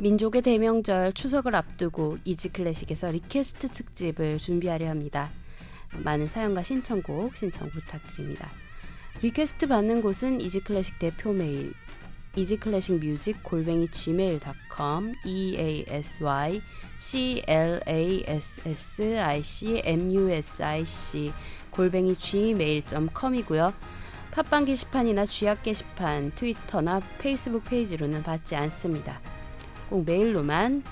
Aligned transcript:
민족의 0.00 0.42
대명절 0.42 1.12
추석을 1.12 1.56
앞두고 1.56 2.18
이지클래식에서 2.24 3.10
request 3.10 3.68
특집을 3.68 4.38
준비하려 4.38 4.88
합니다. 4.88 5.30
많은 6.04 6.28
사연과 6.28 6.62
신청곡 6.62 7.36
신청 7.36 7.68
부탁드립니다. 7.70 8.48
request 9.22 9.66
받는 9.66 10.02
곳은 10.02 10.40
이지클래식 10.40 10.98
대표 10.98 11.32
메일 11.32 11.72
easy 12.36 12.59
classic 12.59 13.00
music 13.00 13.42
골뱅이 13.42 13.88
gmail.com 13.88 15.14
e 15.24 15.56
a 15.58 15.84
s 15.88 16.22
y 16.22 16.60
c 16.98 17.42
l 17.46 17.80
a 17.88 18.24
s 18.26 18.60
s 18.64 19.18
i 19.18 19.42
c 19.42 19.82
m 19.84 20.12
u 20.12 20.30
s 20.30 20.62
i 20.62 20.86
c 20.86 21.32
골뱅이 21.70 22.14
gmail.com이고요. 22.14 23.72
팟빵 24.30 24.66
게시판이나 24.66 25.26
쥐약 25.26 25.64
게시판, 25.64 26.32
트위터나 26.36 27.00
페이스북 27.18 27.64
페이지로는 27.64 28.22
받지 28.22 28.54
않습니다. 28.54 29.20
꼭 29.88 30.04
메일로만 30.04 30.82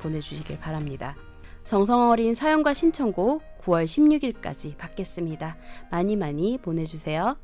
보내주시길 0.00 0.58
바랍니다. 0.58 1.16
정성 1.64 2.10
어린 2.10 2.32
사연과 2.32 2.74
신청곡 2.74 3.42
9월 3.60 3.84
16일까지 3.84 4.76
받겠습니다. 4.76 5.56
많이 5.90 6.14
많이 6.14 6.58
보내주세요. 6.58 7.36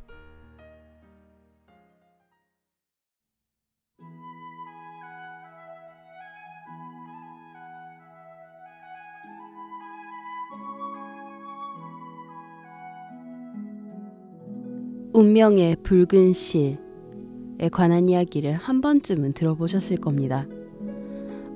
운명의 15.15 15.77
붉은 15.83 16.33
실에 16.33 16.79
관한 17.71 18.09
이야기를 18.09 18.55
한 18.55 18.81
번쯤은 18.81 19.35
들어보셨을 19.35 19.99
겁니다. 19.99 20.47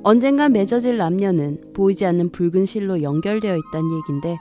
언젠가 0.09 0.49
맺어질 0.49 0.99
남녀는 0.99 1.73
보이지 1.75 2.07
않는 2.07 2.31
붉은 2.31 2.65
실로 2.65 3.03
연결되어 3.03 3.57
있다는 3.57 3.91
얘긴데 3.97 4.39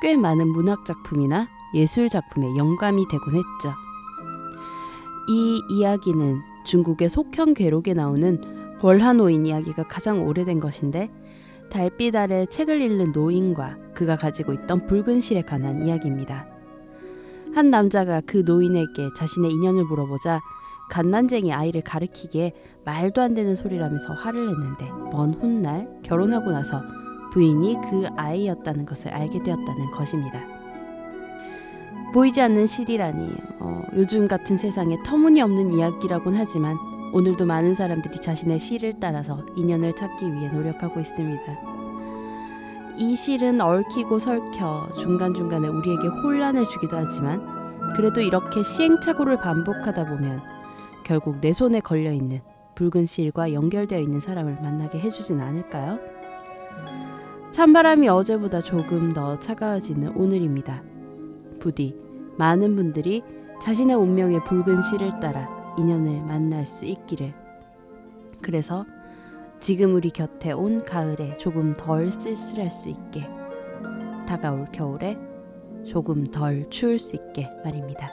꽤 0.00 0.16
많은 0.16 0.48
문학 0.48 0.86
작품이나 0.86 1.48
예술 1.74 2.08
작품에 2.08 2.56
영감이 2.56 3.06
되곤 3.08 3.34
했죠. 3.34 3.74
이 5.28 5.60
이야기는 5.68 6.40
중국의 6.64 7.10
속형 7.10 7.52
괴록에 7.52 7.92
나오는 7.92 8.40
월하노인 8.80 9.44
이야기가 9.44 9.82
가장 9.82 10.26
오래된 10.26 10.60
것인데 10.60 11.10
달빛 11.70 12.16
아래 12.16 12.46
책을 12.46 12.80
읽는 12.80 13.12
노인과 13.12 13.92
그가 13.92 14.16
가지고 14.16 14.54
있던 14.54 14.86
붉은 14.86 15.20
실에 15.20 15.42
관한 15.42 15.86
이야기입니다. 15.86 16.46
한 17.54 17.68
남자가 17.68 18.22
그 18.22 18.44
노인에게 18.46 19.10
자신의 19.14 19.50
인연을 19.50 19.84
물어보자 19.84 20.40
갓난쟁이 20.92 21.54
아이를 21.54 21.80
가르키기에 21.80 22.52
말도 22.84 23.22
안 23.22 23.32
되는 23.32 23.56
소리라면서 23.56 24.12
화를 24.12 24.46
냈는데 24.46 24.90
먼 25.10 25.32
훗날 25.32 25.88
결혼하고 26.02 26.50
나서 26.50 26.82
부인이 27.32 27.78
그 27.88 28.08
아이였다는 28.14 28.84
것을 28.84 29.10
알게 29.10 29.42
되었다는 29.42 29.90
것입니다. 29.90 30.44
보이지 32.12 32.42
않는 32.42 32.66
실이라니 32.66 33.36
어, 33.60 33.82
요즘 33.94 34.28
같은 34.28 34.58
세상에 34.58 34.98
터무니없는 35.02 35.72
이야기라곤 35.72 36.34
하지만 36.34 36.76
오늘도 37.14 37.46
많은 37.46 37.74
사람들이 37.74 38.20
자신의 38.20 38.58
실을 38.58 38.92
따라서 39.00 39.40
인연을 39.56 39.96
찾기 39.96 40.30
위해 40.30 40.50
노력하고 40.50 41.00
있습니다. 41.00 41.42
이 42.98 43.16
실은 43.16 43.62
얽히고 43.62 44.18
설켜 44.18 44.86
중간중간에 44.98 45.68
우리에게 45.68 46.08
혼란을 46.08 46.68
주기도 46.68 46.98
하지만 46.98 47.72
그래도 47.96 48.20
이렇게 48.20 48.62
시행착오를 48.62 49.38
반복하다 49.38 50.04
보면 50.04 50.61
결국 51.04 51.40
내 51.40 51.52
손에 51.52 51.80
걸려 51.80 52.12
있는 52.12 52.40
붉은 52.74 53.06
실과 53.06 53.52
연결되어 53.52 53.98
있는 53.98 54.20
사람을 54.20 54.54
만나게 54.54 54.98
해주진 54.98 55.40
않을까요? 55.40 55.98
찬바람이 57.50 58.08
어제보다 58.08 58.60
조금 58.60 59.12
더 59.12 59.38
차가워지는 59.38 60.16
오늘입니다. 60.16 60.82
부디 61.60 61.94
많은 62.38 62.74
분들이 62.76 63.22
자신의 63.60 63.94
운명의 63.96 64.42
붉은 64.44 64.82
실을 64.82 65.20
따라 65.20 65.48
인연을 65.78 66.22
만날 66.22 66.66
수 66.66 66.84
있기를. 66.86 67.34
그래서 68.40 68.84
지금 69.60 69.94
우리 69.94 70.10
곁에 70.10 70.52
온 70.52 70.84
가을에 70.84 71.36
조금 71.36 71.74
덜 71.74 72.10
쓸쓸할 72.10 72.70
수 72.70 72.88
있게 72.88 73.28
다가올 74.26 74.68
겨울에 74.72 75.16
조금 75.84 76.26
덜 76.30 76.68
추울 76.70 76.98
수 76.98 77.14
있게 77.14 77.48
말입니다. 77.64 78.10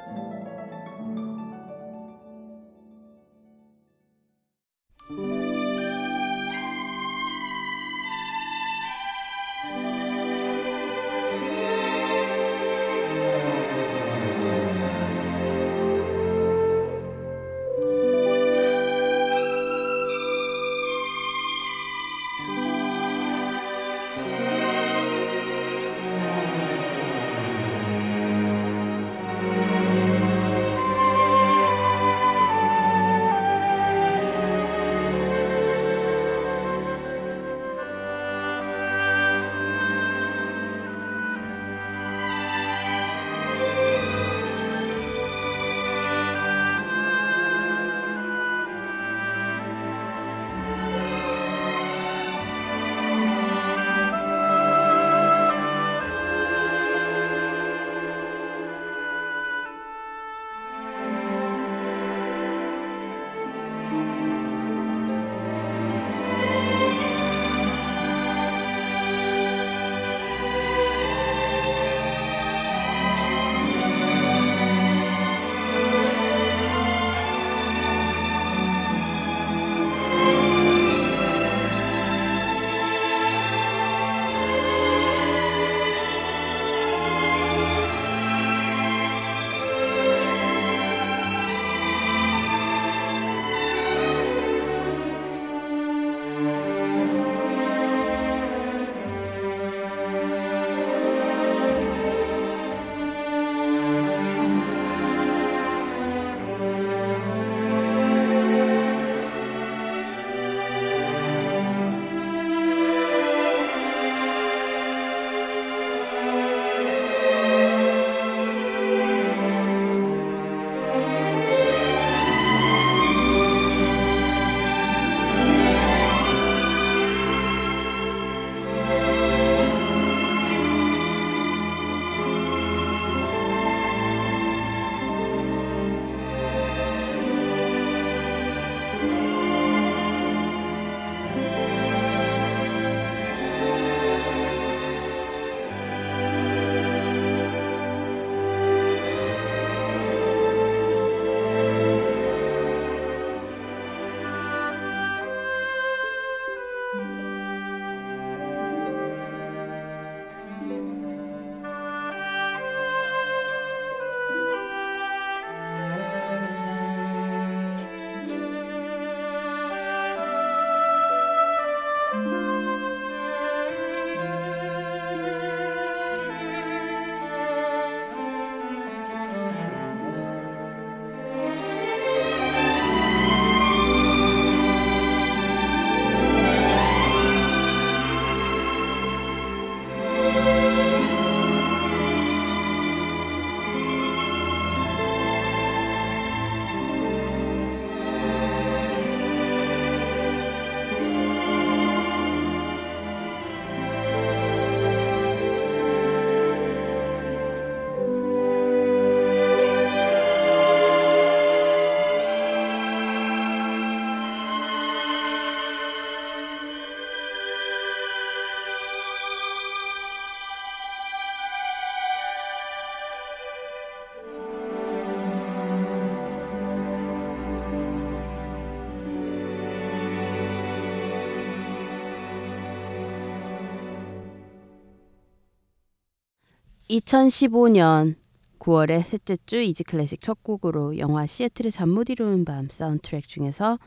2015년 236.90 238.16
9월의 238.59 239.06
셋째 239.06 239.38
주 239.46 239.62
이지 239.62 239.84
클래식 239.84 240.20
첫 240.22 240.44
곡으로 240.44 240.97
영화 240.97 241.26
시애틀의 241.26 241.72
잠 241.72 241.90
못 241.90 242.09
이루는 242.09 242.46
밤 242.46 242.68
사운드트랙 242.70 243.28
중에서 243.28 243.80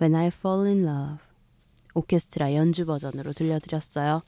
When 0.00 0.14
I 0.14 0.28
Fall 0.28 0.66
in 0.66 0.86
Love 0.86 1.18
오케스트라 1.94 2.54
연주 2.54 2.84
버전으로 2.86 3.32
들려드렸어요. 3.32 4.22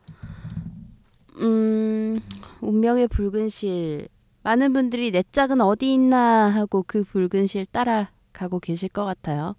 음, 1.41 2.21
운명의 2.61 3.09
붉은 3.09 3.49
실 3.49 4.09
많은 4.43 4.73
분들이 4.73 5.11
내 5.11 5.23
짝은 5.33 5.61
어디 5.61 5.93
있나 5.93 6.49
하고 6.49 6.85
그 6.87 7.05
붉은 7.05 7.47
실 7.47 7.67
따라가고 7.67 8.61
계실 8.61 8.89
것 8.89 9.05
같아요. 9.05 9.57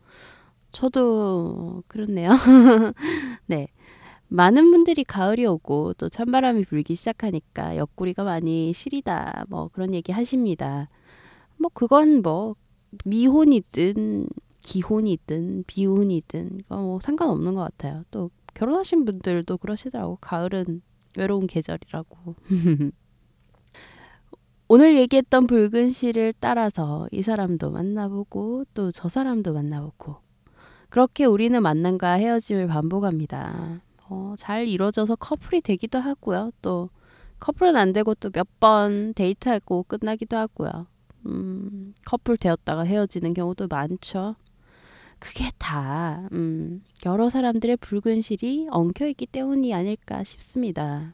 저도 0.72 1.84
그렇네요. 1.88 2.32
네. 3.48 3.68
많은 4.30 4.72
분들이 4.72 5.04
가을이 5.04 5.46
오고 5.46 5.94
또 5.96 6.10
찬바람이 6.10 6.64
불기 6.66 6.96
시작하니까 6.96 7.78
옆구리가 7.78 8.24
많이 8.24 8.74
시리다 8.74 9.46
뭐 9.50 9.70
그런 9.74 9.94
얘기 9.94 10.12
하십니다. 10.12 10.90
뭐 11.58 11.70
그건 11.74 12.22
뭐 12.22 12.56
미혼이든 13.06 14.28
기혼이든 14.60 15.64
비혼이든 15.68 16.62
뭐 16.68 17.00
상관없는 17.02 17.56
것 17.56 17.62
같아요. 17.62 18.04
또 18.12 18.30
결혼하신 18.54 19.06
분들도 19.06 19.58
그러시더라고. 19.58 20.18
가을은 20.22 20.82
외로운 21.18 21.48
계절이라고. 21.48 22.36
오늘 24.68 24.96
얘기했던 24.98 25.48
붉은 25.48 25.90
실을 25.90 26.34
따라서 26.40 27.08
이 27.12 27.24
사람도 27.24 27.72
만나보고 27.72 28.66
또 28.76 28.92
저 28.92 29.10
사람도 29.10 29.54
만나보고 29.54 30.18
그렇게 30.90 31.26
우리는 31.26 31.60
만남과 31.62 32.14
헤어짐을 32.14 32.68
반복합니다. 32.68 33.82
어, 34.10 34.36
잘 34.38 34.68
이루어져서 34.68 35.16
커플이 35.18 35.62
되기도 35.62 36.00
하고요. 36.00 36.52
또 36.62 36.90
커플은 37.40 37.76
안 37.76 37.94
되고 37.94 38.14
또 38.16 38.30
몇 38.32 38.48
번 38.60 39.14
데이트하고 39.14 39.84
끝나기도 39.88 40.36
하고요. 40.38 40.88
음, 41.26 41.94
커플 42.06 42.38
되었다가 42.38 42.84
헤어지는 42.84 43.34
경우도 43.34 43.68
많죠. 43.68 44.36
그게 45.20 45.50
다 45.58 46.28
음, 46.32 46.82
여러 47.06 47.30
사람들의 47.30 47.78
붉은 47.78 48.22
실이 48.22 48.68
엉켜 48.72 49.08
있기 49.08 49.26
때문이 49.28 49.74
아닐까 49.74 50.24
싶습니다. 50.24 51.14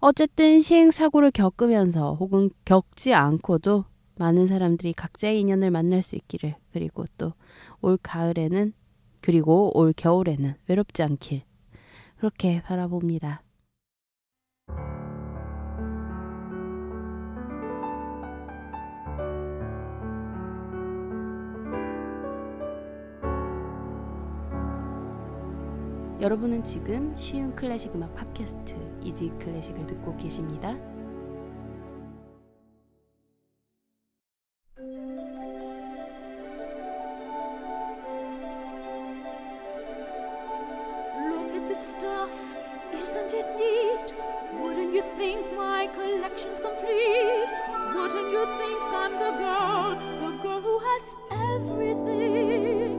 어쨌든 0.00 0.60
시행 0.60 0.90
사고를 0.90 1.30
겪으면서 1.30 2.14
혹은 2.14 2.50
겪지 2.64 3.14
않고도 3.14 3.84
많은 4.16 4.46
사람들이 4.46 4.92
각자의 4.92 5.40
인연을 5.40 5.70
만날 5.70 6.02
수 6.02 6.14
있기를 6.16 6.54
그리고 6.72 7.04
또 7.18 7.32
올 7.80 7.98
가을에는 8.02 8.72
그리고 9.20 9.76
올 9.78 9.92
겨울에는 9.94 10.54
외롭지 10.68 11.02
않길 11.02 11.42
그렇게 12.24 12.62
바라봅니다. 12.62 13.42
여러분은 26.18 26.62
지금 26.62 27.14
쉬운 27.18 27.54
클래식 27.54 27.94
음악 27.94 28.14
팟캐스트 28.14 29.00
이지 29.02 29.28
클래식을 29.38 29.86
듣고 29.86 30.16
계십니다. 30.16 30.74
the 41.74 41.80
stuff. 41.80 42.54
Isn't 42.92 43.32
it 43.32 43.46
neat? 43.58 44.14
Wouldn't 44.60 44.94
you 44.94 45.02
think 45.16 45.40
my 45.56 45.88
collection's 45.88 46.60
complete? 46.60 47.50
Wouldn't 47.94 48.30
you 48.30 48.44
think 48.58 48.80
I'm 49.02 49.14
the 49.18 49.32
girl, 49.42 49.96
the 50.20 50.30
girl 50.42 50.60
who 50.60 50.78
has 50.78 51.16
everything? 51.32 52.92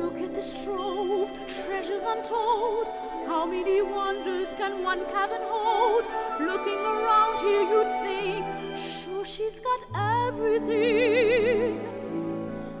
Look 0.00 0.20
at 0.20 0.34
this 0.34 0.64
trove, 0.64 1.30
treasures 1.46 2.02
untold. 2.02 2.88
How 3.26 3.46
many 3.46 3.82
wonders 3.82 4.54
can 4.54 4.82
one 4.82 5.04
cabin 5.06 5.42
hold? 5.42 6.06
Looking 6.40 6.80
around 6.94 7.38
here, 7.38 7.62
you'd 7.72 7.92
think, 8.04 8.44
sure, 8.76 9.24
she's 9.24 9.60
got 9.60 9.84
everything. 10.26 11.80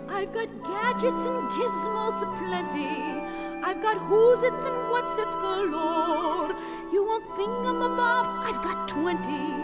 I've 0.08 0.32
got 0.32 0.48
gadgets 0.64 1.26
and 1.26 1.48
gizmos 1.50 2.22
aplenty 2.22 3.15
who's 3.74 4.42
its 4.42 4.64
and 4.64 4.90
what's 4.90 5.18
its 5.18 5.34
galore. 5.36 6.54
You 6.92 7.04
want 7.04 7.24
thingamabobs? 7.30 8.36
I've 8.46 8.62
got 8.62 8.88
twenty. 8.88 9.54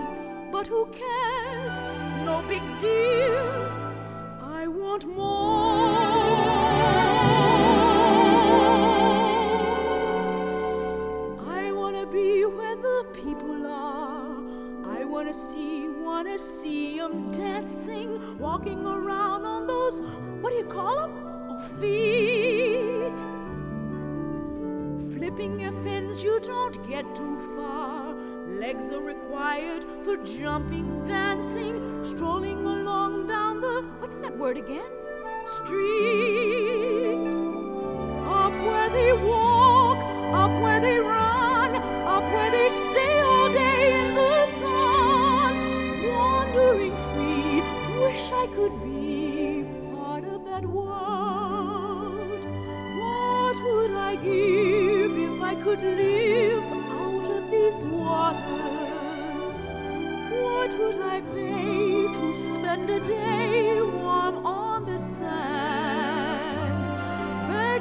But 0.50 0.66
who 0.66 0.86
cares? 0.86 1.74
No 2.24 2.42
big 2.48 2.62
deal. 2.80 3.70
I 4.42 4.66
want 4.66 5.06
more. 5.06 5.92
I 11.48 11.72
wanna 11.72 12.06
be 12.06 12.44
where 12.44 12.76
the 12.76 13.06
people 13.14 13.66
are. 13.66 14.36
I 14.84 15.04
wanna 15.04 15.32
see, 15.32 15.88
wanna 15.88 16.38
see 16.38 16.98
them 16.98 17.30
dancing, 17.30 18.38
walking 18.38 18.84
around 18.84 19.46
on 19.46 19.66
those, 19.66 20.00
what 20.40 20.50
do 20.50 20.56
you 20.56 20.64
call 20.64 20.96
them? 20.96 21.12
Oh, 21.48 21.58
feet 21.80 23.41
flipping 25.22 25.60
your 25.60 25.70
fins, 25.84 26.24
you 26.24 26.40
don't 26.40 26.76
get 26.88 27.04
too 27.14 27.38
far. 27.54 28.12
Legs 28.48 28.90
are 28.90 29.00
required 29.00 29.84
for 30.02 30.16
jumping, 30.16 31.04
dancing, 31.06 32.04
strolling 32.04 32.66
along 32.66 33.28
down 33.28 33.60
the 33.60 33.82
what's 34.00 34.18
that 34.18 34.36
word 34.36 34.56
again? 34.56 34.90
Street. 35.46 37.32
Up 38.40 38.54
where 38.66 38.90
they 38.90 39.12
walk, 39.12 39.98
up 40.42 40.60
where 40.60 40.80
they 40.80 40.98
run, 40.98 41.70
up 42.16 42.24
where 42.34 42.50
they 42.50 42.68
stay 42.90 43.20
all 43.20 43.48
day 43.52 44.00
in 44.00 44.14
the 44.16 44.46
sun. 44.46 45.54
Wandering 46.08 46.96
free, 47.12 47.62
wish 48.02 48.24
I 48.32 48.48
could 48.56 48.74
be 48.82 49.64
part 49.94 50.24
of 50.24 50.44
that 50.46 50.66
world. 50.66 52.44
What 52.98 53.56
would 53.64 53.92
I 53.92 54.16
give? 54.16 54.71
I 55.52 55.54
could 55.56 55.82
live 55.82 56.64
out 56.88 57.26
of 57.30 57.50
these 57.50 57.84
waters, 57.84 59.58
what 60.30 60.78
would 60.78 60.98
I 60.98 61.20
pay 61.20 62.08
to 62.20 62.32
spend 62.32 62.88
a 62.88 62.98
day 63.00 63.82
warm 63.82 64.46
on 64.46 64.86
the 64.86 64.98
sand? 64.98 65.52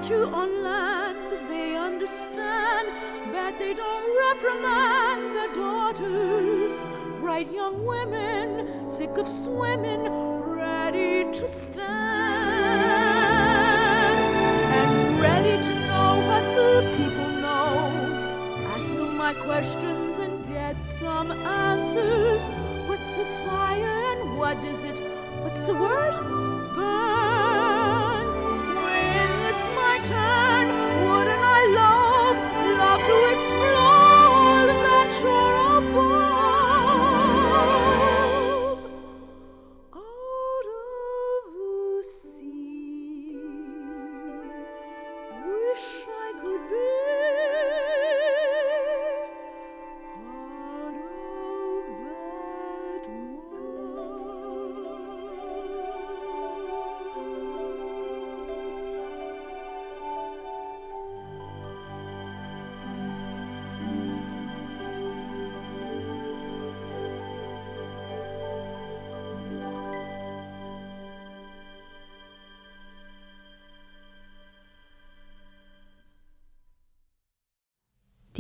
You 0.10 0.26
on 0.26 0.64
land 0.64 1.48
they 1.48 1.78
understand, 1.78 2.90
bet 3.32 3.58
they 3.58 3.74
don't 3.74 4.08
reprimand 4.26 5.36
their 5.36 5.54
daughters, 5.54 6.78
bright 7.22 7.50
young 7.54 7.86
women, 7.86 8.90
sick 8.90 9.12
of 9.12 9.30
swimming, 9.30 10.10
ready 10.44 11.32
to 11.32 11.48
stand 11.48 12.21
my 19.34 19.40
questions 19.44 20.18
and 20.18 20.48
get 20.48 20.76
some 20.84 21.32
answers. 21.32 22.46
What's 22.88 23.18
a 23.18 23.26
fire 23.46 24.04
and 24.12 24.38
what 24.38 24.64
is 24.64 24.84
it? 24.84 25.00
What's 25.42 25.64
the 25.64 25.74
word? 25.74 26.16
Burn. 26.76 28.26
When 28.76 29.30
it's 29.50 29.70
my 29.70 30.00
turn, 30.06 30.51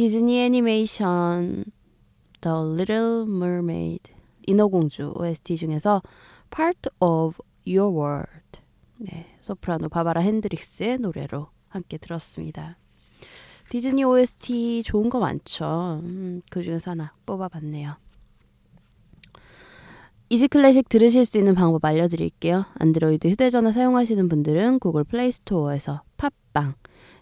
디즈니 0.01 0.39
애니메이션 0.39 1.63
The 2.41 2.57
Little 2.57 3.21
Mermaid 3.29 4.11
인어공주 4.47 5.13
OST 5.15 5.57
중에서 5.57 6.01
Part 6.49 6.89
of 6.99 7.37
Your 7.67 7.95
World 7.95 8.61
네, 8.97 9.27
소프라노 9.41 9.89
바바라 9.89 10.21
헨드릭스의 10.21 10.97
노래로 10.97 11.49
함께 11.67 11.99
들었습니다. 11.99 12.79
디즈니 13.69 14.03
OST 14.03 14.81
좋은 14.85 15.11
거 15.11 15.19
많죠. 15.19 15.99
음, 16.03 16.41
그 16.49 16.63
중에서 16.63 16.89
하나 16.89 17.13
뽑아봤네요. 17.27 17.95
이지 20.29 20.47
클래식 20.47 20.89
들으실 20.89 21.25
수 21.25 21.37
있는 21.37 21.53
방법 21.53 21.85
알려드릴게요. 21.85 22.65
안드로이드 22.79 23.27
휴대전화 23.27 23.71
사용하시는 23.71 24.29
분들은 24.29 24.79
구글 24.79 25.03
플레이 25.03 25.31
스토어에서 25.31 26.01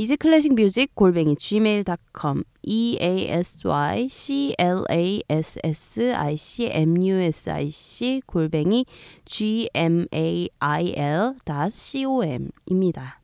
easy 0.00 0.24
classic 0.24 0.65
music 0.65 0.94
골뱅이 0.94 1.34
gmail.com 1.34 2.44
e 2.62 2.96
a 3.00 3.28
s 3.30 3.66
y 3.66 4.08
c 4.08 4.54
l 4.56 4.84
a 4.88 5.22
s 5.28 5.58
s 5.64 6.14
i 6.14 6.36
c 6.36 6.70
m 6.72 7.02
u 7.04 7.16
s 7.16 7.50
i 7.50 7.68
c 7.68 8.22
골뱅이 8.24 8.86
g 9.24 9.68
m 9.74 10.06
a 10.14 10.48
i 10.60 10.94
l 10.96 11.34
c 11.72 12.04
o 12.04 12.22
m입니다. 12.70 13.20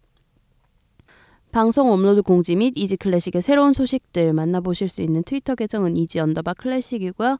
방송 1.53 1.93
업로드 1.93 2.23
공지 2.23 2.57
및 2.57 2.73
이지 2.75 2.97
클래식의 2.97 3.43
새로운 3.43 3.73
소식들 3.73 4.33
만나보실 4.33 4.89
수 4.89 5.01
있는 5.01 5.23
트위터 5.23 5.55
계정은 5.55 5.97
easy 5.97 6.19
언더바 6.19 6.55
classic이고요. 6.55 7.39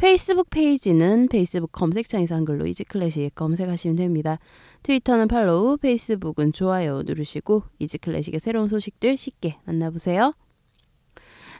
페이스북 0.00 0.48
페이지는 0.48 1.28
페이스북 1.28 1.72
검색창에서 1.72 2.34
한글로 2.34 2.66
이지 2.66 2.84
클래식 2.84 3.34
검색하시면 3.34 3.96
됩니다. 3.96 4.38
트위터는 4.82 5.28
follow, 5.28 5.76
페이스북은 5.76 6.54
좋아요 6.54 7.02
누르시고 7.02 7.64
Easy 7.80 7.98
Classic의 7.98 8.40
새로운 8.40 8.68
소식들 8.68 9.18
쉽게 9.18 9.58
만나보세요. 9.66 10.32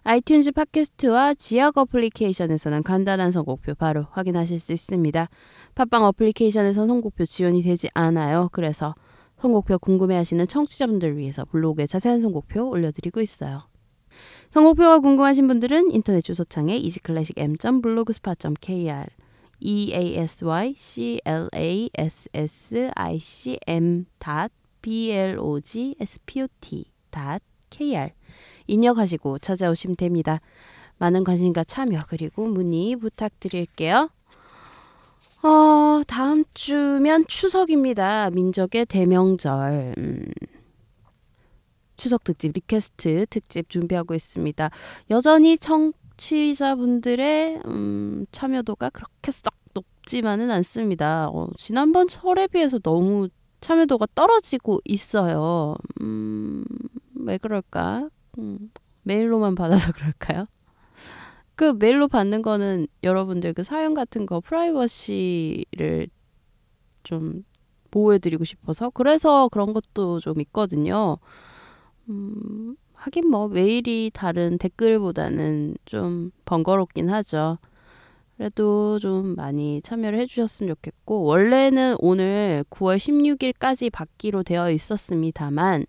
아이튠즈 0.04 0.54
팟캐스트와 0.54 1.34
지역 1.34 1.76
어플리케이션에서는 1.76 2.82
간단한 2.82 3.30
선곡표 3.30 3.74
바로 3.74 4.06
확인하실 4.12 4.58
수 4.58 4.72
있습니다. 4.72 5.28
팟빵 5.74 6.04
어플리케이션에서 6.04 6.86
선곡표 6.86 7.26
지원이 7.26 7.60
되지 7.60 7.90
않아요. 7.92 8.48
그래서 8.52 8.94
선곡표 9.36 9.78
궁금해하시는 9.80 10.46
청취자분들 10.46 11.18
위해서 11.18 11.44
블로그에 11.44 11.86
자세한 11.86 12.22
선곡표 12.22 12.70
올려드리고 12.70 13.20
있어요. 13.20 13.69
선곡표가 14.50 14.98
궁금하신 14.98 15.46
분들은 15.46 15.92
인터넷 15.92 16.22
주소창에 16.22 16.76
easyclassicm.blogspot.kr 16.76 19.06
e 19.60 19.94
a 19.94 20.16
s 20.16 20.44
y 20.44 20.74
c 20.76 21.20
l 21.24 21.48
a 21.54 21.88
s 21.94 22.28
s 22.34 22.90
i 22.94 23.18
c 23.18 23.58
m 23.66 24.06
b 24.82 25.12
l 25.12 25.38
o 25.38 25.60
g 25.60 25.94
s 26.00 26.18
p 26.26 26.42
o 26.42 26.48
t 26.60 26.90
k 27.70 27.96
r 27.96 28.10
입력하시고 28.66 29.38
찾아오시면 29.38 29.94
됩니다. 29.96 30.40
많은 30.98 31.22
관심과 31.22 31.62
참여 31.64 32.06
그리고 32.08 32.46
문의 32.46 32.96
부탁드릴게요. 32.96 34.10
어, 35.42 36.02
다음 36.06 36.44
주면 36.54 37.26
추석입니다. 37.28 38.30
민족의 38.30 38.86
대명절. 38.86 39.94
음. 39.96 40.24
추석 42.00 42.24
특집 42.24 42.52
request 42.54 43.26
특집 43.28 43.68
준비하고 43.68 44.14
있습니다. 44.14 44.70
여전히 45.10 45.58
청취자분들의 45.58 47.60
음, 47.66 48.24
참여도가 48.32 48.88
그렇게 48.88 49.30
썩 49.30 49.52
높지만은 49.74 50.50
않습니다. 50.50 51.28
어, 51.28 51.48
지난번 51.58 52.08
설에 52.08 52.46
비해서 52.46 52.78
너무 52.78 53.28
참여도가 53.60 54.06
떨어지고 54.14 54.80
있어요. 54.86 55.76
음, 56.00 56.64
왜 57.14 57.36
그럴까? 57.36 58.08
음, 58.38 58.70
메일로만 59.02 59.54
받아서 59.54 59.92
그럴까요? 60.00 60.46
그 61.54 61.74
메일로 61.78 62.08
받는 62.08 62.40
거는 62.40 62.86
여러분들 63.02 63.52
그 63.52 63.62
사연 63.62 63.92
같은 63.92 64.24
거 64.24 64.40
프라이버시를 64.40 66.08
좀 67.02 67.44
보호해드리고 67.90 68.44
싶어서 68.44 68.88
그래서 68.88 69.50
그런 69.50 69.74
것도 69.74 70.20
좀 70.20 70.40
있거든요. 70.40 71.18
음, 72.10 72.76
하긴 72.94 73.30
뭐 73.30 73.48
메일이 73.48 74.10
다른 74.12 74.58
댓글보다는 74.58 75.76
좀 75.86 76.32
번거롭긴 76.44 77.08
하죠. 77.08 77.58
그래도 78.36 78.98
좀 78.98 79.36
많이 79.36 79.80
참여를 79.82 80.18
해주셨으면 80.18 80.74
좋겠고 80.74 81.22
원래는 81.22 81.96
오늘 81.98 82.64
9월 82.70 82.96
16일까지 82.96 83.92
받기로 83.92 84.42
되어 84.42 84.70
있었습니다만 84.70 85.86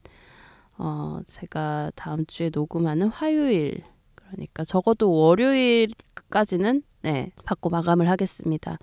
어, 0.78 1.22
제가 1.26 1.92
다음 1.96 2.26
주에 2.26 2.50
녹음하는 2.54 3.08
화요일 3.08 3.84
그러니까 4.16 4.64
적어도 4.64 5.12
월요일까지는 5.12 6.84
네 7.04 7.32
받고 7.46 7.70
마감을 7.70 8.10
하겠습니다. 8.10 8.78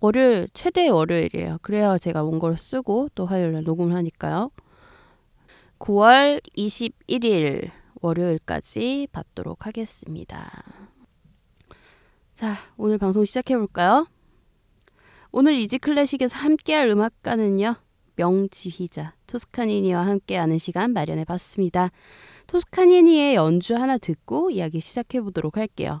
월요일 0.00 0.48
최대 0.52 0.88
월요일이에요. 0.88 1.58
그래야 1.62 1.98
제가 1.98 2.22
원고를 2.22 2.56
쓰고 2.56 3.08
또 3.14 3.26
화요일에 3.26 3.62
녹음을 3.62 3.94
하니까요. 3.94 4.50
9월 5.78 6.40
21일 6.56 7.70
월요일까지 8.00 9.08
받도록 9.12 9.66
하겠습니다. 9.66 10.50
자, 12.34 12.56
오늘 12.76 12.98
방송 12.98 13.24
시작해 13.24 13.56
볼까요? 13.56 14.06
오늘 15.32 15.54
이지 15.54 15.78
클래식에서 15.78 16.36
함께할 16.36 16.88
음악가는요. 16.88 17.76
명지휘자 18.16 19.14
토스카니니와 19.26 20.06
함께하는 20.06 20.58
시간 20.58 20.92
마련해 20.92 21.24
봤습니다. 21.24 21.90
토스카니니의 22.46 23.34
연주 23.34 23.76
하나 23.76 23.98
듣고 23.98 24.50
이야기 24.50 24.80
시작해 24.80 25.20
보도록 25.20 25.58
할게요. 25.58 26.00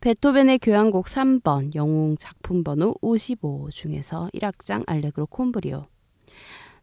베토벤의 0.00 0.58
교향곡 0.58 1.06
3번 1.06 1.74
영웅 1.74 2.16
작품 2.18 2.64
번호 2.64 2.94
55 3.00 3.70
중에서 3.70 4.28
1악장 4.34 4.82
알레그로 4.86 5.26
콤브리오 5.26 5.86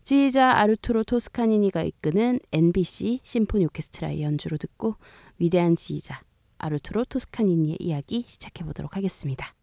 지휘자 0.09 0.57
아르투로 0.57 1.03
토스카니니가 1.03 1.83
이끄는 1.83 2.39
NBC 2.51 3.19
심포니 3.21 3.65
오케스트라의 3.65 4.23
연주로 4.23 4.57
듣고 4.57 4.95
위대한 5.37 5.75
지휘자 5.75 6.23
아르투로 6.57 7.05
토스카니니의 7.05 7.77
이야기 7.79 8.23
시작해 8.25 8.63
보도록 8.63 8.95
하겠습니다. 8.95 9.53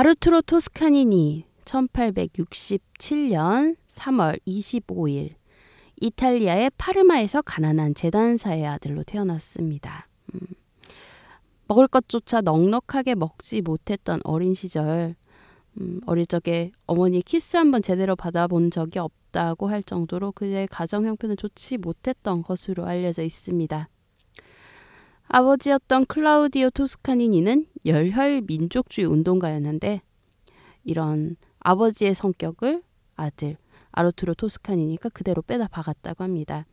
아르투로 0.00 0.40
토스카니니 0.40 1.44
1867년 1.66 3.76
3월 3.90 4.40
25일 4.46 5.34
이탈리아의 6.00 6.70
파르마에서 6.78 7.42
가난한 7.42 7.94
재단사의 7.94 8.66
아들로 8.66 9.02
태어났습니다. 9.02 10.08
음, 10.34 10.40
먹을 11.68 11.86
것조차 11.86 12.40
넉넉하게 12.40 13.14
먹지 13.14 13.60
못했던 13.60 14.22
어린 14.24 14.54
시절 14.54 15.16
음, 15.78 16.00
어릴 16.06 16.24
적에 16.24 16.72
어머니 16.86 17.20
키스 17.20 17.58
한번 17.58 17.82
제대로 17.82 18.16
받아본 18.16 18.70
적이 18.70 19.00
없다고 19.00 19.68
할 19.68 19.82
정도로 19.82 20.32
그의 20.32 20.66
가정 20.68 21.04
형편은 21.04 21.36
좋지 21.36 21.76
못했던 21.76 22.42
것으로 22.42 22.86
알려져 22.86 23.22
있습니다. 23.22 23.90
아버지였던 25.32 26.06
클라우디오 26.06 26.70
토스카니니는 26.70 27.66
열혈 27.86 28.42
민족주의 28.48 29.06
운동가였는데 29.06 30.02
이런 30.82 31.36
아버지의 31.60 32.16
성격을 32.16 32.82
아들 33.14 33.56
아르투로 33.92 34.34
토스카니니가 34.34 35.10
그대로 35.10 35.40
빼다 35.42 35.68
박았다고 35.68 36.24
합니다. 36.24 36.66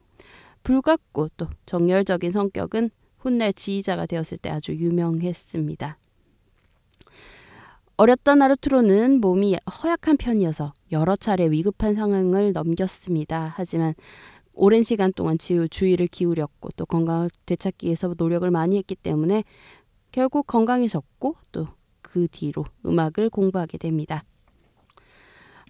불같고 0.64 1.30
또 1.38 1.48
정열적인 1.68 2.32
성격은 2.32 2.90
훗날 3.20 3.54
지휘자가 3.54 4.08
되었을 4.08 4.40
때 4.40 4.50
아주 4.50 4.74
유명했습니다. 4.74 6.00
어렸던 7.98 8.42
아르투로는 8.42 9.22
몸이 9.22 9.56
허약한 9.84 10.18
편이어서 10.18 10.74
여러 10.92 11.16
차례 11.16 11.50
위급한 11.52 11.94
상황을 11.94 12.54
넘겼습니다. 12.54 13.54
하지만 13.56 13.94
오랜 14.58 14.84
시간 14.84 15.14
동안 15.14 15.38
지우 15.38 15.68
주의를 15.68 16.08
기울였고 16.08 16.70
또 16.76 16.86
건강을 16.86 17.30
되찾기 17.46 17.86
위해서 17.88 18.14
노력을 18.18 18.50
많이 18.52 18.78
했기 18.78 18.96
때문에 18.96 19.44
결국 20.12 20.48
건강해졌고 20.48 21.36
또 21.52 21.78
그 22.08 22.28
뒤로 22.32 22.66
음악을 22.86 23.30
공부하게 23.30 23.78
됩니다. 23.78 24.24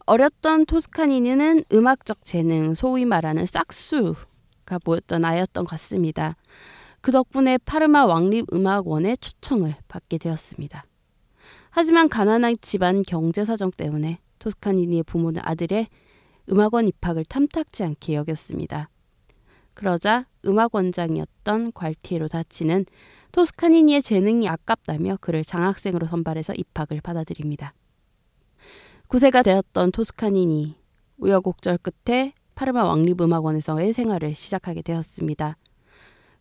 어렸던 0.05 0.65
토스카니니는 0.65 1.65
음악적 1.73 2.23
재능, 2.23 2.73
소위 2.75 3.03
말하는 3.03 3.45
싹수가 3.45 4.79
보였던 4.85 5.25
아이였던 5.25 5.65
것 5.65 5.71
같습니다. 5.71 6.37
그 7.01 7.11
덕분에 7.11 7.57
파르마 7.57 8.05
왕립음악원의 8.05 9.17
초청을 9.17 9.75
받게 9.87 10.19
되었습니다. 10.19 10.85
하지만 11.69 12.07
가난한 12.07 12.55
집안 12.61 13.03
경제 13.03 13.43
사정 13.43 13.71
때문에 13.71 14.19
토스카니니의 14.39 15.03
부모는 15.03 15.41
아들의 15.43 15.87
음악원 16.49 16.87
입학을 16.87 17.25
탐탁지 17.25 17.83
않게 17.83 18.15
여겼습니다. 18.15 18.89
그러자 19.73 20.25
음악원장이었던 20.45 21.71
괄티에로 21.73 22.27
다치는 22.27 22.85
토스카니니의 23.31 24.01
재능이 24.01 24.47
아깝다며 24.49 25.17
그를 25.21 25.43
장학생으로 25.43 26.07
선발해서 26.07 26.53
입학을 26.55 27.01
받아들입니다. 27.01 27.73
9세가 29.09 29.43
되었던 29.43 29.91
토스카니니 29.91 30.75
우여곡절 31.17 31.77
끝에 31.77 32.33
파르마 32.55 32.83
왕립음악원에서의 32.85 33.93
생활을 33.93 34.33
시작하게 34.33 34.81
되었습니다. 34.81 35.57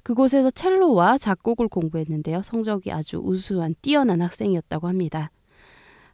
그곳에서 0.03 0.51
첼로와 0.51 1.19
작곡을 1.19 1.69
공부했는데요. 1.69 2.43
성적이 2.43 2.93
아주 2.93 3.19
우수한 3.19 3.75
뛰어난 3.83 4.23
학생이었다고 4.23 4.89
합니다. 4.89 5.31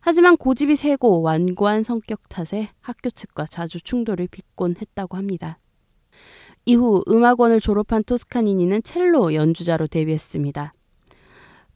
하지만 0.04 0.36
고집이 0.36 0.74
세고 0.74 1.22
완고한 1.22 1.84
성격 1.84 2.28
탓에 2.28 2.70
학교 2.80 3.08
측과 3.08 3.46
자주 3.46 3.80
충돌을 3.80 4.26
빚곤 4.26 4.74
했다고 4.80 5.16
합니다. 5.16 5.60
이후 6.64 7.04
음악원을 7.08 7.60
졸업한 7.60 8.02
토스카니니는 8.02 8.82
첼로 8.82 9.32
연주자로 9.32 9.86
데뷔했습니다. 9.86 10.74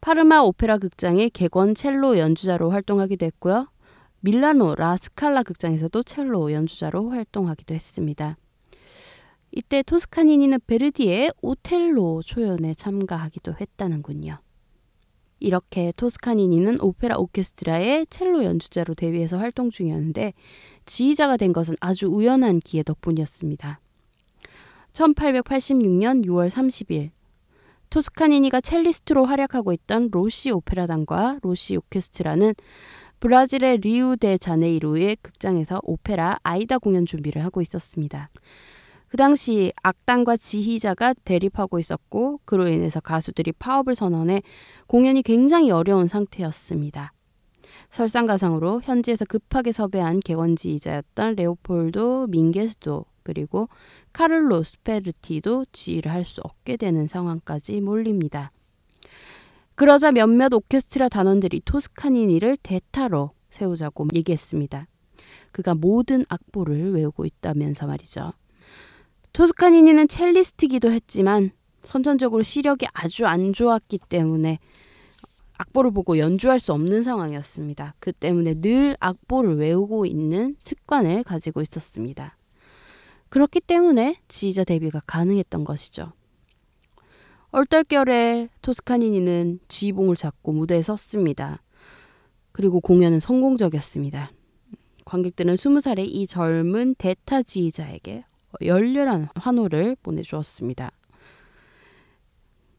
파르마 0.00 0.40
오페라 0.40 0.76
극장의 0.78 1.30
객원 1.30 1.76
첼로 1.76 2.18
연주자로 2.18 2.70
활동하기도 2.70 3.24
했고요. 3.26 3.68
밀라노 4.20 4.74
라스칼라 4.74 5.44
극장에서도 5.44 6.02
첼로 6.02 6.52
연주자로 6.52 7.10
활동하기도 7.10 7.74
했습니다. 7.74 8.36
이때 9.52 9.84
토스카니니는 9.84 10.58
베르디의 10.66 11.30
오텔로 11.42 12.22
초연에 12.24 12.74
참가하기도 12.74 13.54
했다는군요. 13.60 14.38
이렇게 15.38 15.92
토스카니니는 15.96 16.80
오페라 16.80 17.16
오케스트라의 17.18 18.06
첼로 18.08 18.44
연주자로 18.44 18.94
데뷔해서 18.94 19.38
활동 19.38 19.70
중이었는데 19.70 20.32
지휘자가 20.86 21.36
된 21.36 21.52
것은 21.52 21.76
아주 21.80 22.06
우연한 22.06 22.60
기회 22.60 22.82
덕분이었습니다. 22.82 23.80
1886년 24.92 26.24
6월 26.24 26.50
30일 26.50 27.10
토스카니니가 27.90 28.60
첼리스트로 28.60 29.26
활약하고 29.26 29.72
있던 29.72 30.08
로시 30.10 30.50
오페라단과 30.50 31.40
로시 31.42 31.76
오케스트라는 31.76 32.54
브라질의 33.20 33.78
리우데 33.78 34.38
자네이루의 34.38 35.16
극장에서 35.22 35.80
오페라 35.82 36.38
아이다 36.42 36.78
공연 36.78 37.06
준비를 37.06 37.44
하고 37.44 37.62
있었습니다. 37.62 38.30
그 39.16 39.18
당시 39.18 39.72
악단과 39.82 40.36
지휘자가 40.36 41.14
대립하고 41.24 41.78
있었고 41.78 42.40
그로 42.44 42.68
인해서 42.68 43.00
가수들이 43.00 43.52
파업을 43.52 43.94
선언해 43.94 44.42
공연이 44.86 45.22
굉장히 45.22 45.70
어려운 45.70 46.06
상태였습니다. 46.06 47.14
설상가상으로 47.88 48.82
현지에서 48.84 49.24
급하게 49.24 49.72
섭외한 49.72 50.20
개원지휘자였던 50.20 51.36
레오폴도 51.36 52.26
민게스도 52.26 53.06
그리고 53.22 53.70
카를로 54.12 54.62
스페르티도 54.62 55.64
지휘를 55.72 56.12
할 56.12 56.22
수 56.22 56.42
없게 56.44 56.76
되는 56.76 57.06
상황까지 57.06 57.80
몰립니다. 57.80 58.52
그러자 59.76 60.12
몇몇 60.12 60.52
오케스트라 60.52 61.08
단원들이 61.08 61.62
토스카니니를 61.64 62.58
대타로 62.62 63.30
세우자고 63.48 64.08
얘기했습니다. 64.14 64.86
그가 65.52 65.74
모든 65.74 66.26
악보를 66.28 66.92
외우고 66.92 67.24
있다면서 67.24 67.86
말이죠. 67.86 68.34
토스카니니는 69.36 70.08
첼리스트기도 70.08 70.90
했지만 70.90 71.50
선천적으로 71.82 72.42
시력이 72.42 72.86
아주 72.94 73.26
안 73.26 73.52
좋았기 73.52 73.98
때문에 74.08 74.58
악보를 75.58 75.90
보고 75.90 76.16
연주할 76.16 76.58
수 76.58 76.72
없는 76.72 77.02
상황이었습니다. 77.02 77.96
그 77.98 78.12
때문에 78.14 78.54
늘 78.62 78.96
악보를 78.98 79.58
외우고 79.58 80.06
있는 80.06 80.56
습관을 80.58 81.22
가지고 81.22 81.60
있었습니다. 81.60 82.38
그렇기 83.28 83.60
때문에 83.60 84.16
지휘자 84.26 84.64
데뷔가 84.64 85.02
가능했던 85.06 85.64
것이죠. 85.64 86.14
얼떨결에 87.50 88.48
토스카니니는 88.62 89.60
지휘봉을 89.68 90.16
잡고 90.16 90.52
무대에 90.52 90.80
섰습니다. 90.80 91.62
그리고 92.52 92.80
공연은 92.80 93.20
성공적이었습니다. 93.20 94.32
관객들은 95.04 95.56
20살의 95.56 96.06
이 96.08 96.26
젊은 96.26 96.94
대타 96.94 97.42
지휘자에게 97.42 98.24
열렬한 98.62 99.28
환호를 99.34 99.96
보내주었습니다. 100.02 100.90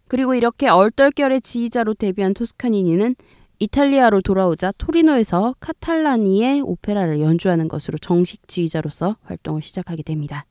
그리고 0.08 0.34
이렇게 0.36 0.68
얼떨결에 0.70 1.42
지휘자로 1.42 1.94
데뷔한 1.96 2.34
토스카니니는 2.34 3.16
이탈리아로 3.60 4.22
돌아오자 4.22 4.72
토리노에서 4.78 5.56
카탈라니의 5.60 6.62
오페라를 6.62 7.22
연주하는 7.22 7.68
것으로 7.68 7.98
정식 7.98 8.48
지휘자로서 8.48 9.18
활동을 9.24 9.62
시작하게 9.62 10.04
됩니다. 10.04 10.46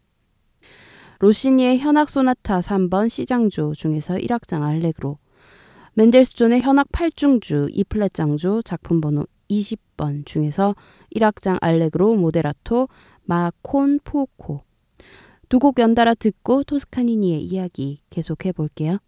로시니의 1.21 1.79
현악 1.79 2.11
소나타 2.11 2.61
3번 2.61 3.09
C장조 3.09 3.75
중에서 3.75 4.17
1악장 4.17 4.63
알레그로, 4.63 5.19
멘델스존의 5.95 6.61
현악 6.61 6.89
8중주 6.89 7.69
E플랫 7.73 8.13
장조 8.13 8.61
작품 8.63 9.01
번호 9.01 9.25
20번 9.49 10.27
중에서 10.27 10.75
1악장 11.15 11.57
알레그로 11.63 12.17
모데라토 12.17 12.89
마콘 13.25 14.01
푸오코 14.05 14.66
두 15.49 15.59
곡 15.59 15.79
연달아 15.79 16.15
듣고 16.15 16.65
토스카니니의 16.65 17.43
이야기 17.43 18.01
계속해 18.11 18.53
볼게요. 18.53 18.99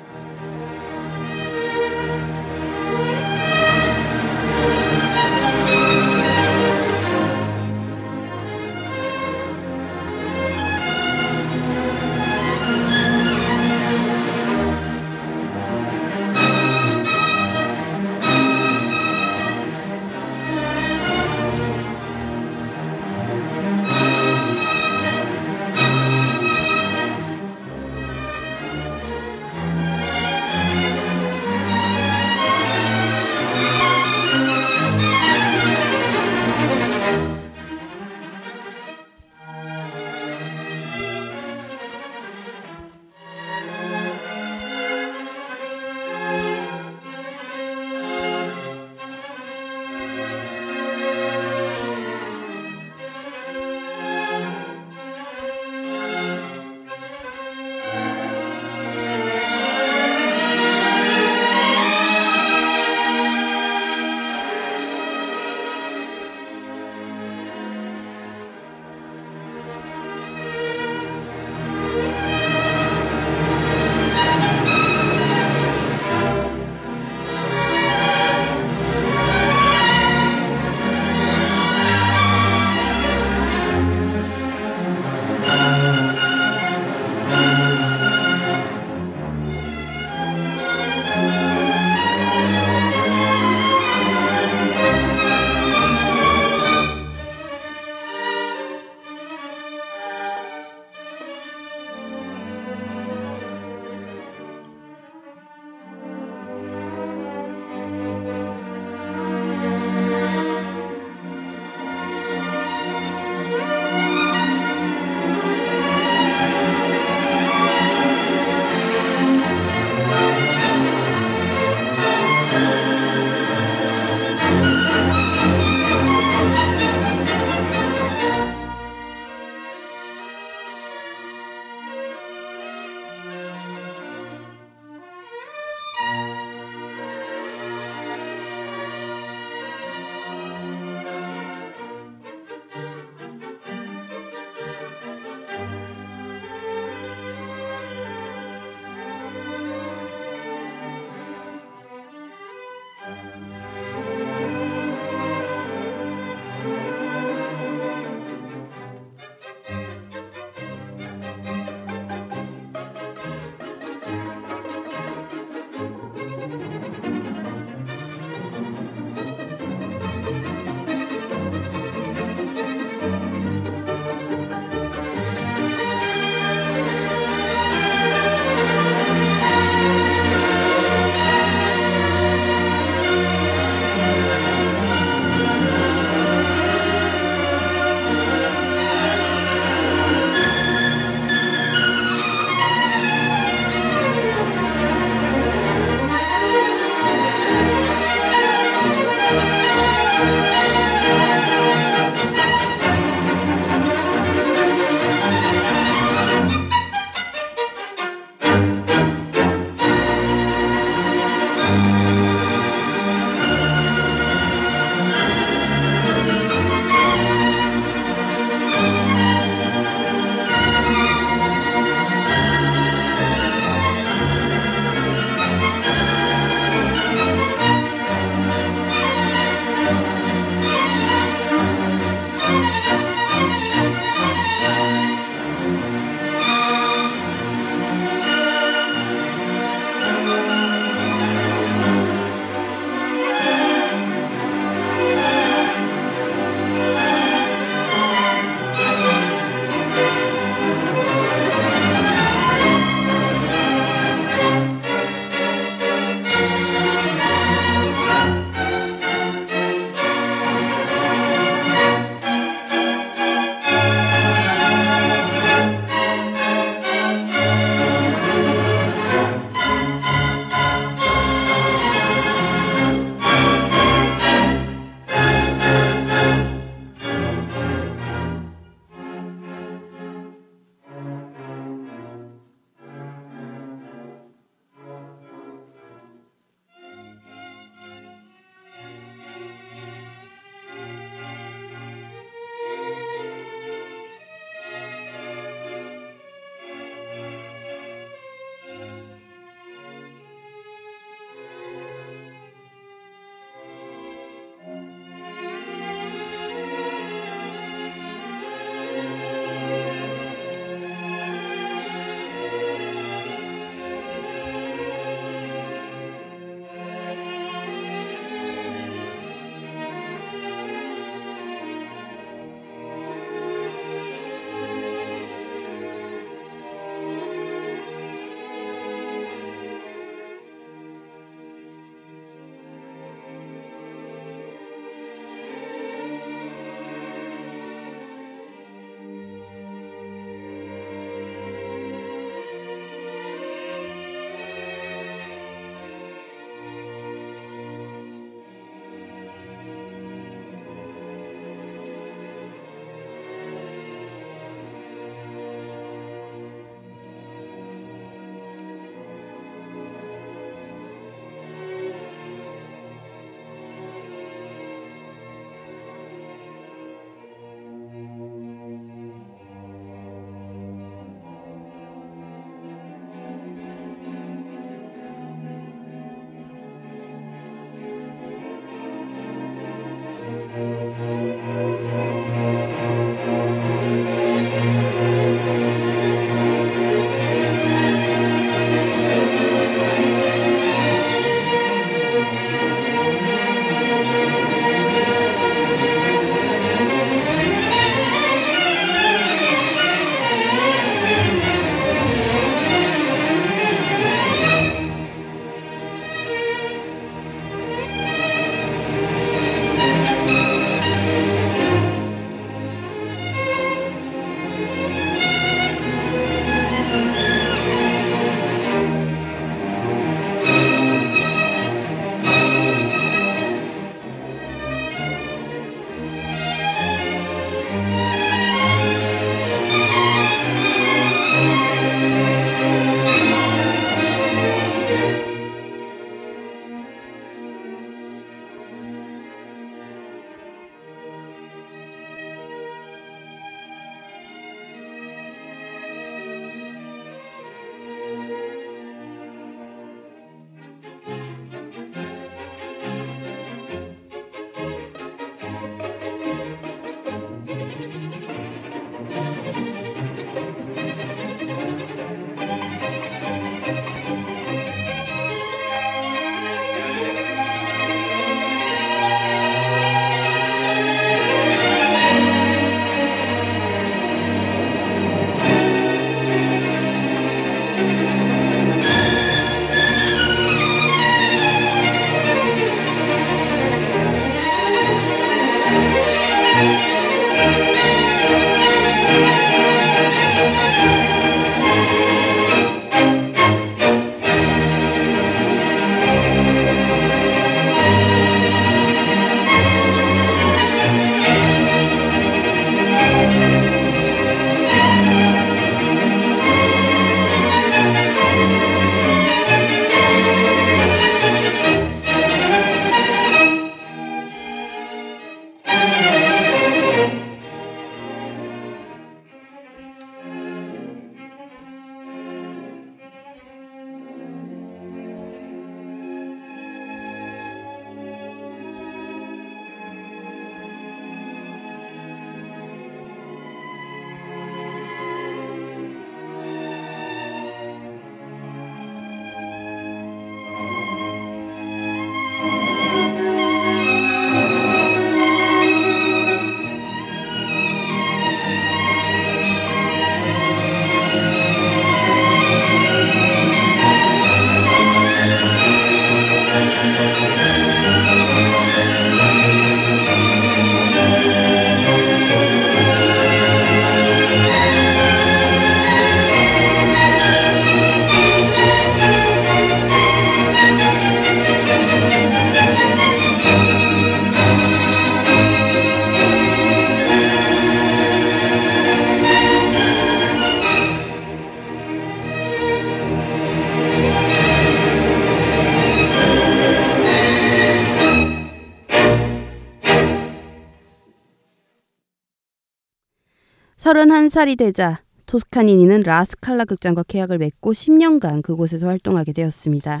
31살이 594.32 594.56
되자 594.56 595.02
토스카니니는 595.26 596.02
라스칼라 596.02 596.64
극장과 596.64 597.04
계약을 597.04 597.38
맺고 597.38 597.72
10년간 597.72 598.42
그곳에서 598.42 598.86
활동하게 598.86 599.32
되었습니다. 599.32 600.00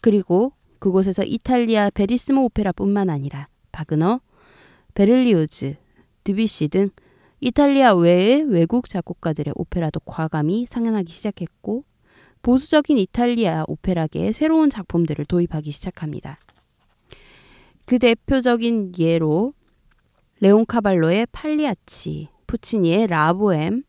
그리고 0.00 0.52
그곳에서 0.78 1.24
이탈리아 1.24 1.90
베리스모 1.90 2.44
오페라뿐만 2.44 3.10
아니라 3.10 3.48
바그너, 3.72 4.20
베를리오즈, 4.94 5.76
드비시 6.24 6.68
등 6.68 6.90
이탈리아 7.40 7.94
외의 7.94 8.42
외국 8.42 8.88
작곡가들의 8.88 9.54
오페라도 9.56 10.00
과감히 10.00 10.66
상연하기 10.66 11.10
시작했고 11.10 11.84
보수적인 12.42 12.98
이탈리아 12.98 13.64
오페라계의 13.66 14.32
새로운 14.32 14.70
작품들을 14.70 15.24
도입하기 15.24 15.70
시작합니다. 15.70 16.38
그 17.86 17.98
대표적인 17.98 18.92
예로 18.98 19.54
레온카발로의 20.40 21.26
팔리아치, 21.32 22.28
푸치니의 22.48 23.06
라보엠, 23.06 23.84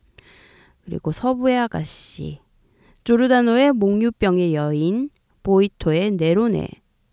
그리고 0.86 1.12
서부의 1.12 1.58
아가씨, 1.58 2.40
조르다노의 3.04 3.72
목류병의 3.74 4.54
여인, 4.54 5.10
보이토의 5.42 6.12
네로네, 6.12 6.68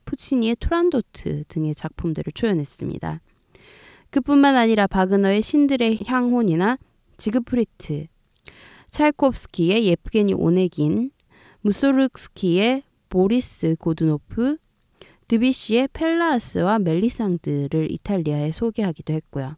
푸치니의 0.04 0.56
투란도트 0.56 1.44
등의 1.48 1.74
작품들을 1.74 2.32
초연했습니다. 2.34 3.22
그뿐만 4.10 4.56
아니라 4.56 4.86
바그너의 4.86 5.40
신들의 5.40 6.00
황혼이나 6.04 6.78
지그프리트, 7.16 8.06
차이콥스키의 8.88 9.86
예프게니 9.86 10.34
오네긴, 10.34 11.10
무소르스키의 11.62 12.82
보리스 13.08 13.76
고두노프, 13.78 14.58
드비쉬의 15.28 15.88
펠라스와 15.92 16.78
멜리상드를 16.78 17.90
이탈리아에 17.90 18.52
소개하기도 18.52 19.12
했고요. 19.12 19.56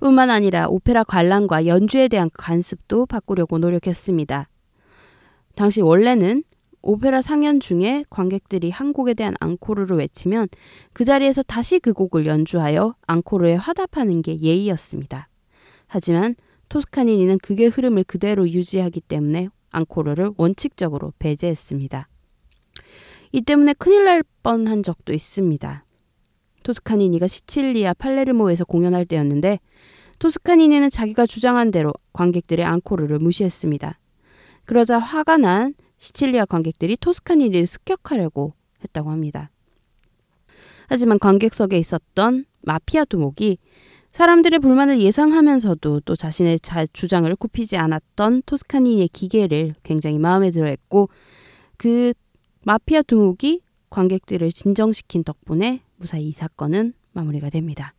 뿐만 0.00 0.30
아니라 0.30 0.68
오페라 0.68 1.04
관람과 1.04 1.66
연주에 1.66 2.08
대한 2.08 2.30
관습도 2.34 3.06
바꾸려고 3.06 3.58
노력했습니다. 3.58 4.48
당시 5.54 5.80
원래는 5.80 6.44
오페라 6.82 7.22
상연 7.22 7.60
중에 7.60 8.04
관객들이 8.10 8.70
한 8.70 8.92
곡에 8.92 9.14
대한 9.14 9.34
앙코르를 9.40 9.96
외치면 9.96 10.48
그 10.92 11.04
자리에서 11.04 11.42
다시 11.42 11.78
그 11.78 11.94
곡을 11.94 12.26
연주하여 12.26 12.94
앙코르에 13.06 13.54
화답하는 13.54 14.20
게 14.20 14.38
예의였습니다. 14.38 15.28
하지만 15.86 16.34
토스카니니는 16.68 17.38
그의 17.38 17.68
흐름을 17.68 18.04
그대로 18.04 18.48
유지하기 18.48 19.00
때문에 19.02 19.48
앙코르를 19.70 20.32
원칙적으로 20.36 21.12
배제했습니다. 21.18 22.08
이 23.32 23.40
때문에 23.40 23.72
큰일 23.74 24.04
날 24.04 24.22
뻔한 24.42 24.82
적도 24.82 25.12
있습니다. 25.12 25.84
토스카니니가 26.64 27.26
시칠리아 27.26 27.94
팔레르모에서 27.94 28.64
공연할 28.64 29.06
때였는데 29.06 29.58
토스카니니는 30.18 30.90
자기가 30.90 31.26
주장한 31.26 31.70
대로 31.70 31.92
관객들의 32.12 32.64
앙코르를 32.64 33.18
무시했습니다. 33.18 33.98
그러자 34.64 34.98
화가 34.98 35.38
난 35.38 35.74
시칠리아 35.98 36.44
관객들이 36.44 36.96
토스카니니를 36.96 37.66
습격하려고 37.66 38.54
했다고 38.82 39.10
합니다. 39.10 39.50
하지만 40.88 41.18
관객석에 41.18 41.78
있었던 41.78 42.44
마피아 42.62 43.04
두목이 43.04 43.58
사람들의 44.12 44.60
불만을 44.60 45.00
예상하면서도 45.00 46.00
또 46.00 46.14
자신의 46.14 46.60
자, 46.60 46.86
주장을 46.92 47.34
굽히지 47.34 47.76
않았던 47.76 48.42
토스카니니의 48.46 49.08
기계를 49.08 49.74
굉장히 49.82 50.18
마음에 50.18 50.50
들어 50.50 50.66
했고 50.66 51.08
그 51.76 52.12
마피아 52.62 53.02
두목이 53.02 53.62
관객들을 53.90 54.52
진정시킨 54.52 55.24
덕분에 55.24 55.80
무사히 55.96 56.28
이 56.28 56.32
사건은 56.32 56.94
마무리가 57.12 57.50
됩니다. 57.50 57.94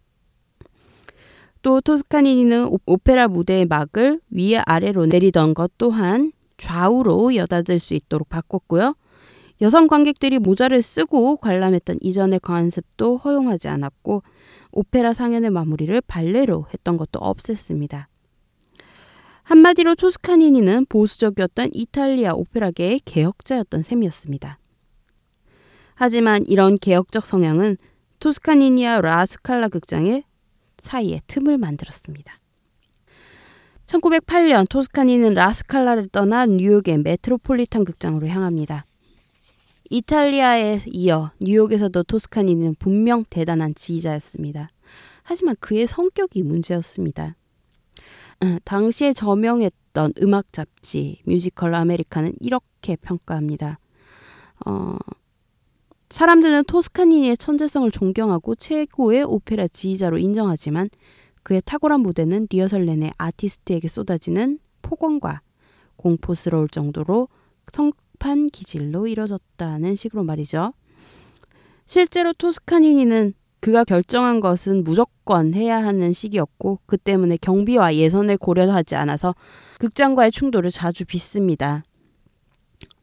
또 1.66 1.82
토스카니니는 1.82 2.70
오페라 2.86 3.28
무대의 3.28 3.66
막을 3.66 4.20
위에 4.30 4.62
아래로 4.68 5.08
내리던 5.08 5.56
것 5.56 5.72
또한 5.80 6.32
좌우로 6.60 7.36
여닫을 7.36 7.80
수 7.80 7.96
있도록 7.96 8.30
바꿨고요. 8.30 8.96
여성 9.62 9.88
관객들이 9.88 10.38
모자를 10.38 10.84
쓰고 10.84 11.38
관람했던 11.38 11.98
이전의 12.02 12.42
관습도 12.42 13.18
허용하지 13.18 13.68
않았고 13.70 14.22
오페라 14.74 15.12
상연의 15.12 15.50
마무리를 15.50 16.00
발레로 16.02 16.68
했던 16.72 16.98
것도 16.98 17.20
없앴습니다. 17.20 18.06
한마디로 19.42 19.96
토스카니니는 19.96 20.86
보수적이었던 20.86 21.70
이탈리아 21.74 22.34
오페라계의 22.34 23.00
개혁자였던 23.06 23.82
셈이었습니다. 23.82 24.60
하지만 25.96 26.44
이런 26.46 26.76
개혁적 26.76 27.26
성향은 27.26 27.78
토스카니니와 28.20 29.02
라스칼라 29.02 29.70
극장의 29.70 30.26
사이에 30.86 31.20
틈을 31.28 31.58
만들었습니다. 31.58 32.40
1908년 33.88 34.68
토스카니는 34.70 35.34
라스칼라를 35.34 36.08
떠나 36.10 36.46
뉴욕의 36.46 37.00
메트로폴리탄 37.00 37.86
극장으로 37.86 38.28
향합니다. 38.28 38.86
이탈리아에 39.90 40.80
이어 40.88 41.32
뉴욕에서도 41.40 42.04
토스카니는 42.04 42.76
분명 42.80 43.24
대단한 43.30 43.76
지휘자였습니다. 43.76 44.70
하지만 45.24 45.56
그의 45.60 45.88
성격이 45.88 46.44
문제였습니다. 46.44 47.36
어, 48.42 48.58
당시에 48.64 49.14
저명했던 49.14 50.14
음악 50.22 50.52
잡지 50.52 51.22
뮤지컬 51.26 51.74
아메리카는 51.74 52.34
이렇게 52.42 52.96
평가합니다. 52.96 53.80
어, 54.66 54.98
사람들은 56.16 56.64
토스카니니의 56.64 57.36
천재성을 57.36 57.92
존경하고 57.92 58.56
최고의 58.56 59.24
오페라 59.24 59.68
지휘자로 59.68 60.18
인정하지만 60.18 60.90
그의 61.44 61.62
탁월한 61.66 62.00
무대는 62.00 62.48
리허설 62.50 62.86
내내 62.86 63.12
아티스트에게 63.18 63.90
쏟아지는 63.90 64.60
폭언과 64.82 65.42
공포스러울 65.98 66.70
정도로 66.70 67.28
성판 67.74 68.48
기질로 68.48 69.08
이뤄졌다는 69.08 69.98
식으로 69.98 70.24
말이죠. 70.24 70.72
실제로 71.86 72.32
토스카니니는 72.32 73.34
그가 73.60 73.84
결정한 73.84 74.40
것은 74.40 74.86
무조건 74.86 75.54
해야 75.54 75.84
하는 75.84 76.14
시기였고 76.14 76.80
그 76.86 76.96
때문에 76.96 77.36
경비와 77.42 77.94
예선을 77.94 78.38
고려하지 78.38 78.96
않아서 78.96 79.36
극장과의 79.80 80.32
충돌을 80.32 80.72
자주 80.72 81.04
빚습니다. 81.04 81.84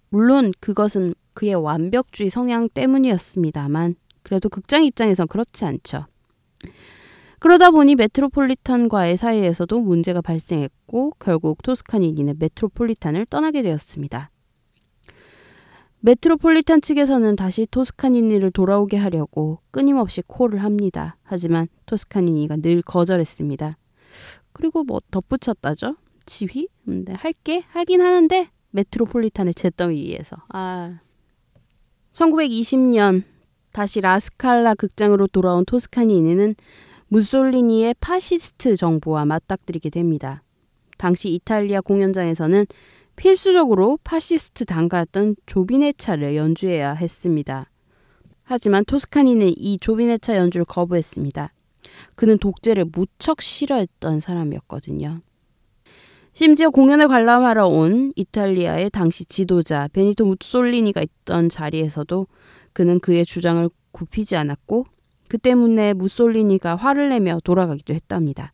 물론 0.09 0.53
그것은 0.61 1.13
그의 1.35 1.55
완벽주의 1.55 2.31
성향 2.31 2.69
때문이었습니다만 2.69 3.97
그래도 4.23 4.49
극장 4.49 4.85
입장에선 4.85 5.29
그렇지 5.29 5.65
않죠. 5.65 6.07
그러다 7.39 7.73
보니 7.73 7.97
메트로폴리탄과의 7.97 9.17
사이에서도 9.17 9.81
문제가 9.81 10.21
발생했고 10.21 11.15
결국 11.19 11.61
토스카니니는 11.63 12.37
메트로폴리탄을 12.39 13.27
떠나게 13.27 13.63
되었습니다. 13.63 14.31
메트로폴리탄 16.05 16.81
측에서는 16.81 17.37
다시 17.37 17.67
토스카니니를 17.71 18.51
돌아오게 18.53 18.97
하려고 18.97 19.61
끊임없이 19.71 20.23
콜을 20.27 20.63
합니다. 20.63 21.17
하지만 21.23 21.69
토스카니니가 21.87 22.57
늘 22.57 22.83
거절했습니다. 22.83 23.77
그리고 24.53 24.85
뭐 24.85 25.01
덧붙였다죠? 25.11 25.97
지휘? 26.27 26.69
음, 26.89 27.05
네, 27.05 27.15
할게 27.15 27.65
하긴 27.69 28.01
하는데 28.03 28.49
메트로폴리탄의 28.71 29.55
잿더미 29.55 30.01
위에서. 30.01 30.37
아. 30.49 31.01
1920년 32.13 33.23
다시 33.73 34.01
라스칼라 34.01 34.75
극장으로 34.75 35.27
돌아온 35.27 35.65
토스카니니는 35.65 36.55
무솔리니의 37.09 37.95
파시스트 38.01 38.77
정부와 38.77 39.25
맞닥뜨리게 39.25 39.91
됩니다. 39.91 40.43
당시 40.99 41.31
이탈리아 41.31 41.81
공연장에서는 41.81 42.67
필수적으로 43.17 43.99
파시스트 44.05 44.65
단가였던 44.65 45.37
조비네차를 45.47 46.37
연주해야 46.37 46.95
했습니다. 46.95 47.71
하지만 48.45 48.85
토스카니니는 48.85 49.53
이 49.57 49.79
조비네차 49.79 50.37
연주를 50.37 50.65
거부했습니다. 50.65 51.53
그는 52.15 52.39
독재를 52.39 52.87
무척 52.93 53.43
싫어했던 53.43 54.21
사람이었거든요. 54.21 55.21
심지어 56.35 56.71
공연을 56.71 57.09
관람하러 57.09 57.67
온 57.67 58.13
이탈리아의 58.17 58.91
당시 58.91 59.27
지도자 59.27 59.89
베니토 59.93 60.25
무솔리니가 60.25 61.03
있던 61.03 61.51
자리에서도 61.51 62.27
그는 62.73 63.01
그의 63.01 63.27
주장을 63.27 63.69
굽히지 63.93 64.37
않았고 64.37 64.87
그 65.29 65.37
때문에 65.37 65.93
무솔리니가 65.93 66.77
화를 66.77 67.11
내며 67.11 67.39
돌아가기도 67.45 67.93
했답니다. 67.93 68.53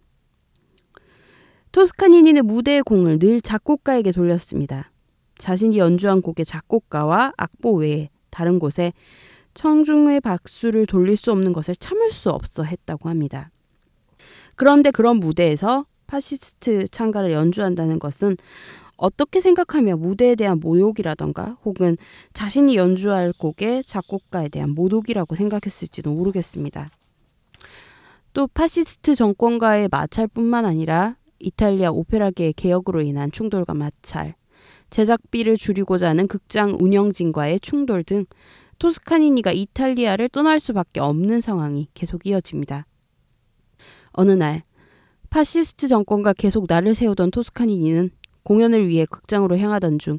토스카니니는 1.70 2.46
무대의 2.46 2.82
공을 2.82 3.20
늘 3.20 3.40
작곡가에게 3.40 4.10
돌렸습니다. 4.10 4.90
자신이 5.36 5.78
연주한 5.78 6.20
곡의 6.20 6.44
작곡가와 6.44 7.34
악보 7.36 7.74
외에 7.74 8.10
다른 8.30 8.58
곳에 8.58 8.92
청중의 9.54 10.20
박수를 10.20 10.86
돌릴 10.86 11.16
수 11.16 11.30
없는 11.30 11.52
것을 11.52 11.76
참을 11.76 12.10
수 12.10 12.30
없어 12.30 12.64
했다고 12.64 13.08
합니다. 13.08 13.50
그런데 14.56 14.90
그런 14.90 15.18
무대에서 15.18 15.86
파시스트 16.08 16.88
창가를 16.88 17.30
연주한다는 17.30 18.00
것은 18.00 18.36
어떻게 18.96 19.40
생각하면 19.40 19.96
무대에 19.96 20.34
대한 20.34 20.58
모욕이라던가 20.58 21.58
혹은 21.64 21.96
자신이 22.32 22.74
연주할 22.74 23.32
곡의 23.38 23.84
작곡가에 23.84 24.48
대한 24.48 24.70
모독이라고 24.70 25.36
생각했을지도 25.36 26.10
모르겠습니다. 26.10 26.90
또 28.32 28.48
파시스트 28.48 29.14
정권과의 29.14 29.88
마찰뿐만 29.92 30.64
아니라 30.66 31.16
이탈리아 31.38 31.92
오페라계의 31.92 32.54
개혁으로 32.54 33.02
인한 33.02 33.30
충돌과 33.30 33.74
마찰, 33.74 34.34
제작비를 34.90 35.56
줄이고자 35.56 36.08
하는 36.08 36.26
극장 36.26 36.76
운영진과의 36.80 37.60
충돌 37.60 38.02
등 38.02 38.26
토스카니니가 38.80 39.52
이탈리아를 39.52 40.28
떠날 40.28 40.58
수밖에 40.58 40.98
없는 40.98 41.40
상황이 41.40 41.88
계속 41.94 42.26
이어집니다. 42.26 42.86
어느 44.12 44.32
날 44.32 44.62
파시스트 45.30 45.88
정권과 45.88 46.32
계속 46.34 46.66
날을 46.68 46.94
세우던 46.94 47.30
토스카니니는 47.30 48.10
공연을 48.42 48.88
위해 48.88 49.06
극장으로 49.06 49.58
향하던 49.58 49.98
중 49.98 50.18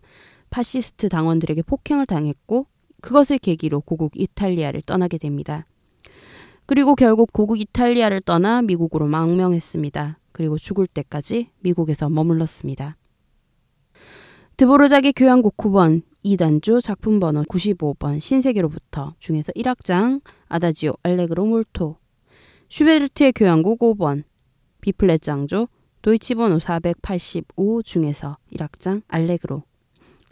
파시스트 0.50 1.10
당원들에게 1.10 1.62
폭행을 1.64 2.06
당했고 2.06 2.68
그것을 3.02 3.38
계기로 3.40 3.82
고국 3.82 4.12
이탈리아를 4.16 4.82
떠나게 4.82 5.18
됩니다. 5.18 5.66
그리고 6.66 6.96
결국 6.96 7.34
고국 7.34 7.60
이탈리아를 7.60 8.22
떠나 8.22 8.62
미국으로 8.62 9.08
망명했습니다. 9.08 10.20
그리고 10.32 10.58
죽을 10.58 10.86
때까지 10.86 11.50
미국에서 11.60 12.10
머물렀습니다. 12.10 12.96
드보르작의 14.58 15.14
교향곡 15.14 15.58
9번 15.58 16.04
2단조 16.24 16.82
작품 16.82 17.20
번호 17.20 17.44
95번 17.44 18.20
신세계로부터 18.20 19.16
중에서 19.20 19.52
1악장 19.54 20.22
아다지오 20.50 20.94
알레그로 21.02 21.46
몰토 21.46 21.96
슈베르트의 22.70 23.34
교향곡 23.34 23.80
5번 23.80 24.24
B플랫 24.82 25.22
장조, 25.22 25.68
도이치번호 26.02 26.60
485 26.60 27.84
중에서 27.84 28.38
1악장 28.54 29.02
알레그로. 29.08 29.64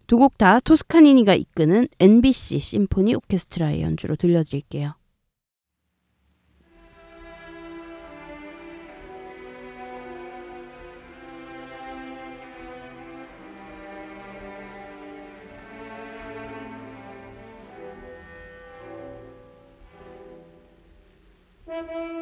두 0.08 0.18
곡 0.18 0.38
다 0.38 0.60
토스카니니가 0.62 1.36
이끄는 1.36 1.88
NBC 2.00 2.60
심포니 2.60 3.16
오케스트라의 3.16 3.82
연주로 3.82 4.16
들려드릴게요. 4.16 4.94
嗯。 21.70 22.17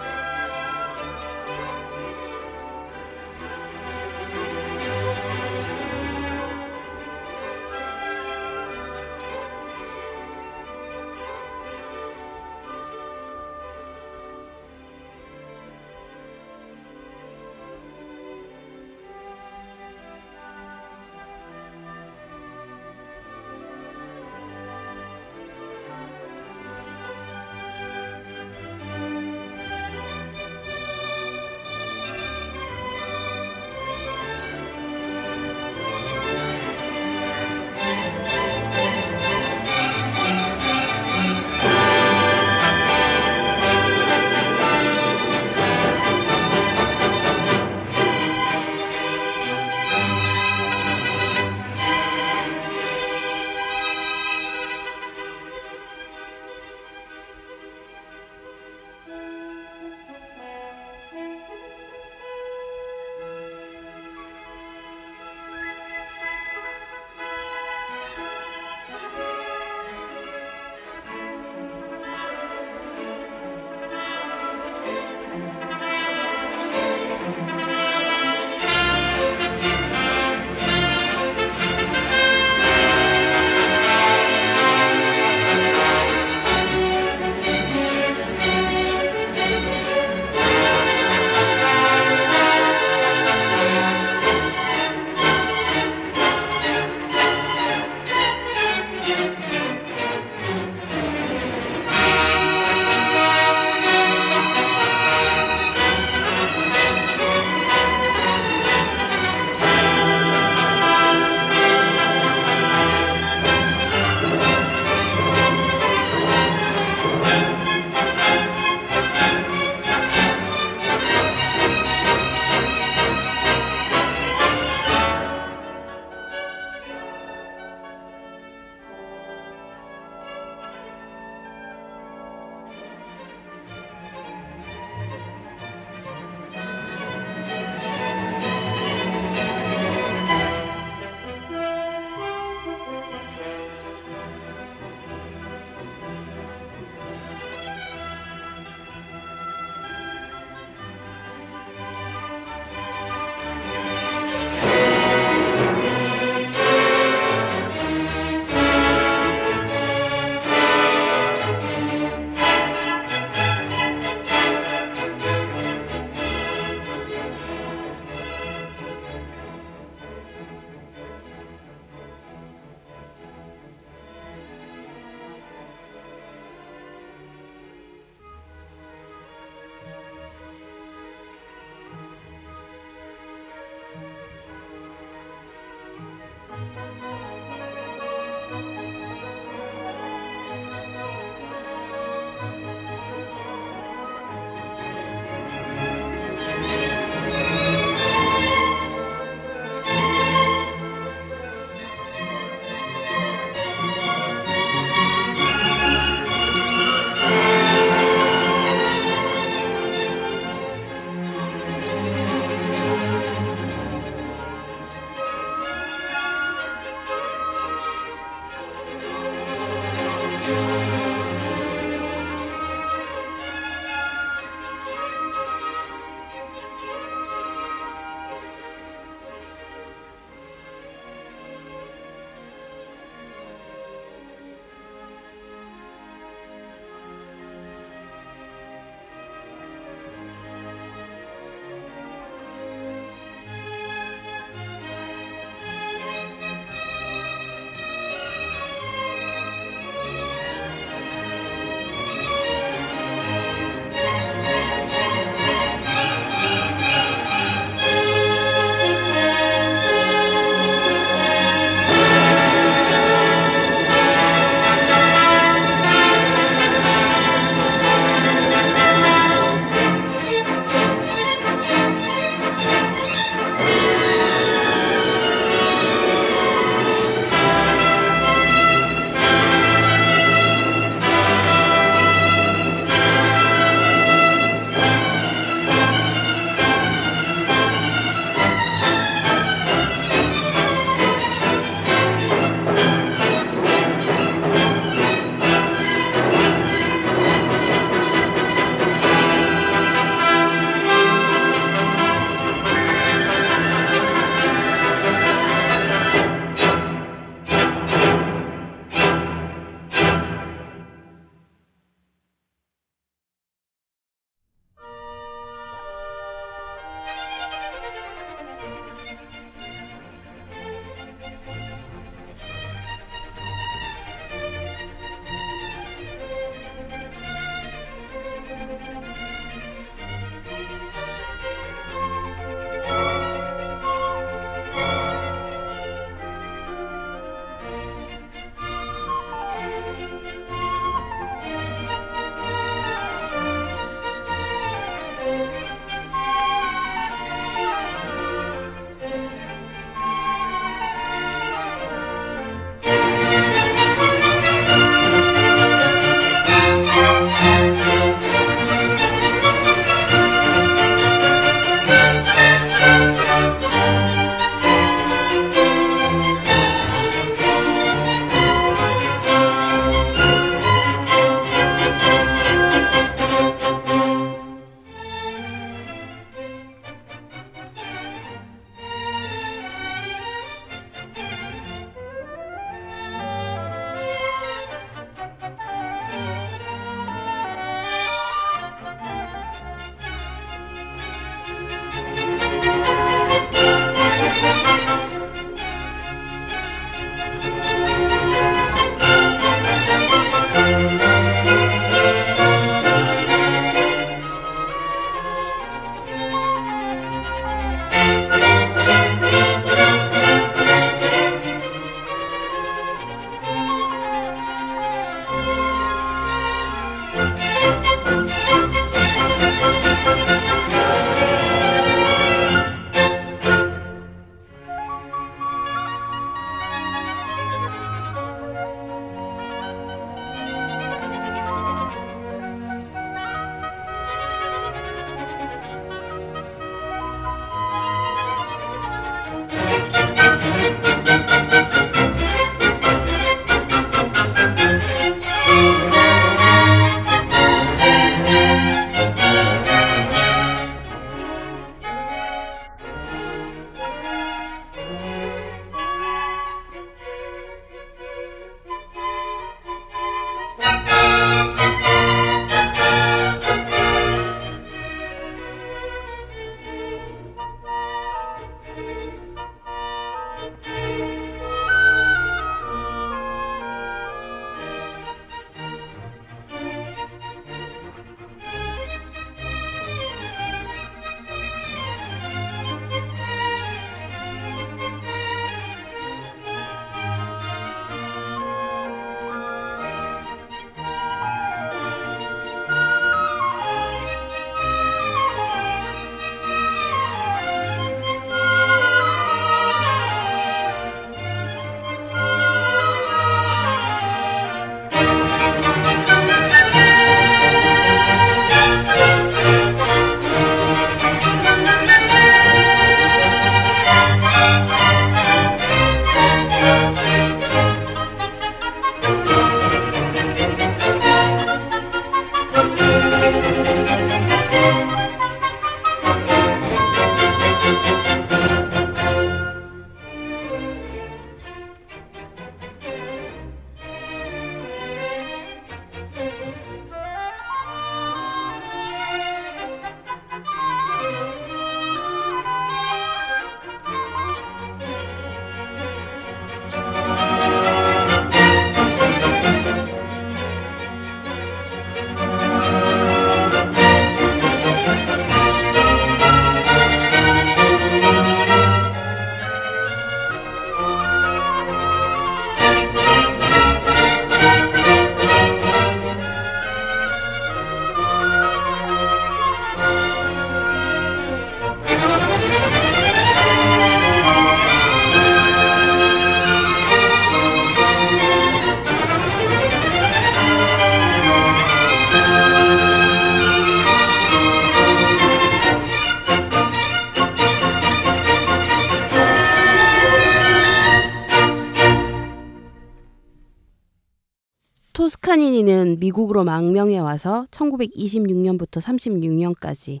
토스카니니는 594.92 595.98
미국으로 596.00 596.44
망명해 596.44 596.98
와서 596.98 597.46
1926년부터 597.50 598.80
36년까지 598.80 600.00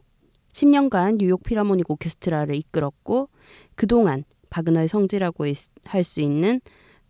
10년간 0.52 1.18
뉴욕 1.18 1.42
필하모닉 1.42 1.90
오케스트라를 1.90 2.54
이끌었고 2.56 3.28
그동안 3.76 4.24
바그너의 4.50 4.88
성지라고 4.88 5.46
할 5.84 6.04
수 6.04 6.20
있는 6.20 6.60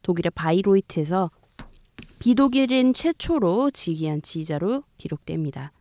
독일의 0.02 0.30
바이로이트에서 0.34 1.30
비독일인 2.18 2.92
최초로 2.92 3.70
지휘한 3.70 4.22
지휘자로 4.22 4.84
기록됩니다. 4.98 5.72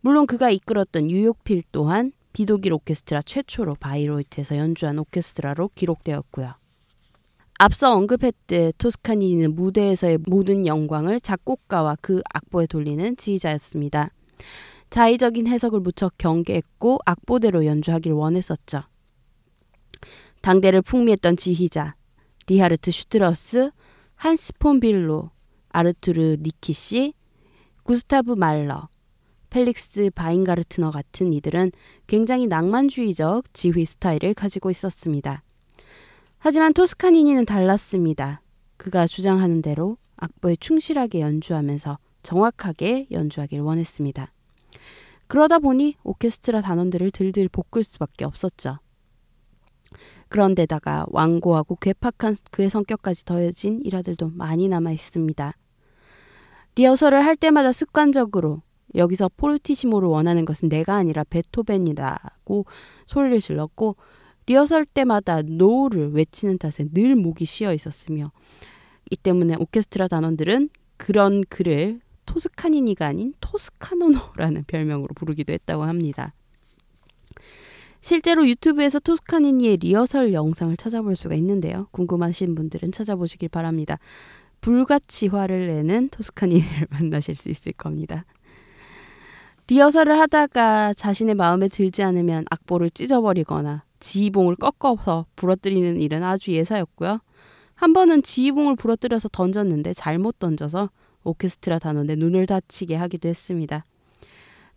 물론 0.00 0.26
그가 0.26 0.50
이끌었던 0.50 1.08
뉴욕필 1.08 1.64
또한 1.72 2.12
비독일 2.32 2.72
오케스트라 2.72 3.22
최초로 3.22 3.76
바이로이트에서 3.76 4.56
연주한 4.56 4.98
오케스트라로 4.98 5.70
기록되었고요. 5.74 6.61
앞서 7.58 7.94
언급했듯 7.94 8.74
토스카니니는 8.78 9.54
무대에서의 9.54 10.18
모든 10.26 10.66
영광을 10.66 11.20
작곡가와 11.20 11.96
그 12.00 12.20
악보에 12.32 12.66
돌리는 12.66 13.16
지휘자였습니다. 13.16 14.10
자의적인 14.90 15.46
해석을 15.46 15.80
무척 15.80 16.18
경계했고 16.18 16.98
악보대로 17.06 17.64
연주하길 17.64 18.12
원했었죠. 18.12 18.82
당대를 20.42 20.82
풍미했던 20.82 21.36
지휘자 21.36 21.94
리하르트 22.48 22.90
슈트라우스, 22.90 23.70
한스 24.16 24.54
폰 24.58 24.80
뷜로, 24.80 25.30
아르투르 25.70 26.36
니키슈, 26.40 27.14
구스타브 27.84 28.32
말러, 28.32 28.88
펠릭스 29.50 30.10
바인가르트너 30.14 30.90
같은 30.90 31.32
이들은 31.32 31.72
굉장히 32.06 32.46
낭만주의적 32.46 33.52
지휘 33.54 33.84
스타일을 33.84 34.34
가지고 34.34 34.70
있었습니다. 34.70 35.42
하지만 36.44 36.74
토스카니니는 36.74 37.46
달랐습니다. 37.46 38.42
그가 38.76 39.06
주장하는 39.06 39.62
대로 39.62 39.96
악보에 40.16 40.56
충실하게 40.58 41.20
연주하면서 41.20 41.98
정확하게 42.24 43.06
연주하길 43.12 43.60
원했습니다. 43.60 44.32
그러다 45.28 45.60
보니 45.60 45.94
오케스트라 46.02 46.60
단원들을 46.60 47.12
들들 47.12 47.48
볶을 47.48 47.84
수밖에 47.84 48.24
없었죠. 48.24 48.78
그런데다가 50.30 51.06
완고하고 51.10 51.76
괴팍한 51.76 52.34
그의 52.50 52.70
성격까지 52.70 53.24
더해진 53.24 53.80
일화들도 53.84 54.32
많이 54.34 54.66
남아 54.66 54.90
있습니다. 54.90 55.56
리허설을 56.74 57.24
할 57.24 57.36
때마다 57.36 57.70
습관적으로 57.70 58.62
여기서 58.96 59.30
포르티시모를 59.36 60.08
원하는 60.08 60.44
것은 60.44 60.68
내가 60.68 60.96
아니라 60.96 61.22
베토벤이라고 61.22 62.66
소리를 63.06 63.40
질렀고 63.40 63.94
리허설 64.46 64.84
때마다 64.84 65.42
no를 65.42 66.12
외치는 66.12 66.58
탓에 66.58 66.86
늘 66.92 67.14
목이 67.14 67.44
쉬어 67.44 67.72
있었으며 67.72 68.32
이 69.10 69.16
때문에 69.16 69.56
오케스트라 69.58 70.08
단원들은 70.08 70.70
그런 70.96 71.42
그를 71.48 72.00
토스카니니가 72.26 73.06
아닌 73.06 73.34
토스카노노라는 73.40 74.64
별명으로 74.66 75.14
부르기도 75.14 75.52
했다고 75.52 75.84
합니다. 75.84 76.32
실제로 78.00 78.48
유튜브에서 78.48 78.98
토스카니니의 78.98 79.76
리허설 79.76 80.32
영상을 80.32 80.76
찾아볼 80.76 81.14
수가 81.14 81.36
있는데요. 81.36 81.86
궁금하신 81.92 82.54
분들은 82.54 82.90
찾아보시길 82.90 83.48
바랍니다. 83.48 83.98
불같이 84.60 85.28
화를 85.28 85.68
내는 85.68 86.08
토스카니니를 86.08 86.88
만나실 86.90 87.34
수 87.36 87.48
있을 87.48 87.72
겁니다. 87.72 88.24
리허설을 89.68 90.18
하다가 90.18 90.94
자신의 90.94 91.36
마음에 91.36 91.68
들지 91.68 92.02
않으면 92.02 92.44
악보를 92.50 92.90
찢어버리거나 92.90 93.84
지휘봉을 94.02 94.56
꺾어서 94.56 95.24
부러뜨리는 95.36 96.00
일은 96.00 96.22
아주 96.22 96.52
예사였고요. 96.52 97.20
한 97.74 97.92
번은 97.92 98.22
지휘봉을 98.22 98.76
부러뜨려서 98.76 99.28
던졌는데 99.28 99.94
잘못 99.94 100.38
던져서 100.38 100.90
오케스트라 101.24 101.78
단원의 101.78 102.16
눈을 102.16 102.46
다치게 102.46 102.96
하기도 102.96 103.28
했습니다. 103.28 103.84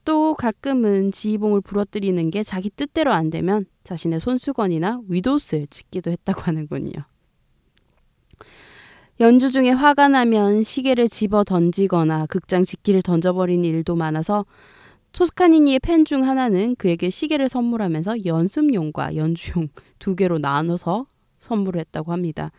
또 0.06 0.36
가끔은 0.36 1.12
지휘봉을 1.12 1.62
부러뜨리는 1.62 2.30
게 2.30 2.44
자기 2.44 2.70
뜻대로 2.70 3.12
안 3.12 3.32
되면 3.32 3.66
자신의 3.84 4.20
손수건이나 4.20 5.02
위도스를 5.08 5.68
찍기도 5.68 6.12
했다고 6.12 6.42
하는군요. 6.42 6.94
연주 9.20 9.52
중에 9.52 9.72
화가 9.72 10.10
나면 10.10 10.64
시계를 10.64 11.08
집어 11.08 11.44
던지거나 11.44 12.28
극장 12.28 12.64
직기를 12.64 13.02
던져버리는 13.02 13.64
일도 13.64 13.96
많아서 13.96 14.46
토스카니니의 15.16 15.80
팬 15.80 16.04
중 16.04 16.28
하나는 16.28 16.76
그에게 16.76 17.10
시계를 17.10 17.48
선물하면서 17.48 18.26
연습용과 18.26 19.16
연주용 19.16 19.70
두 19.98 20.14
개로 20.14 20.40
나눠서 20.40 21.08
선물을 21.40 21.80
했다고 21.80 22.12
합니다. 22.12 22.52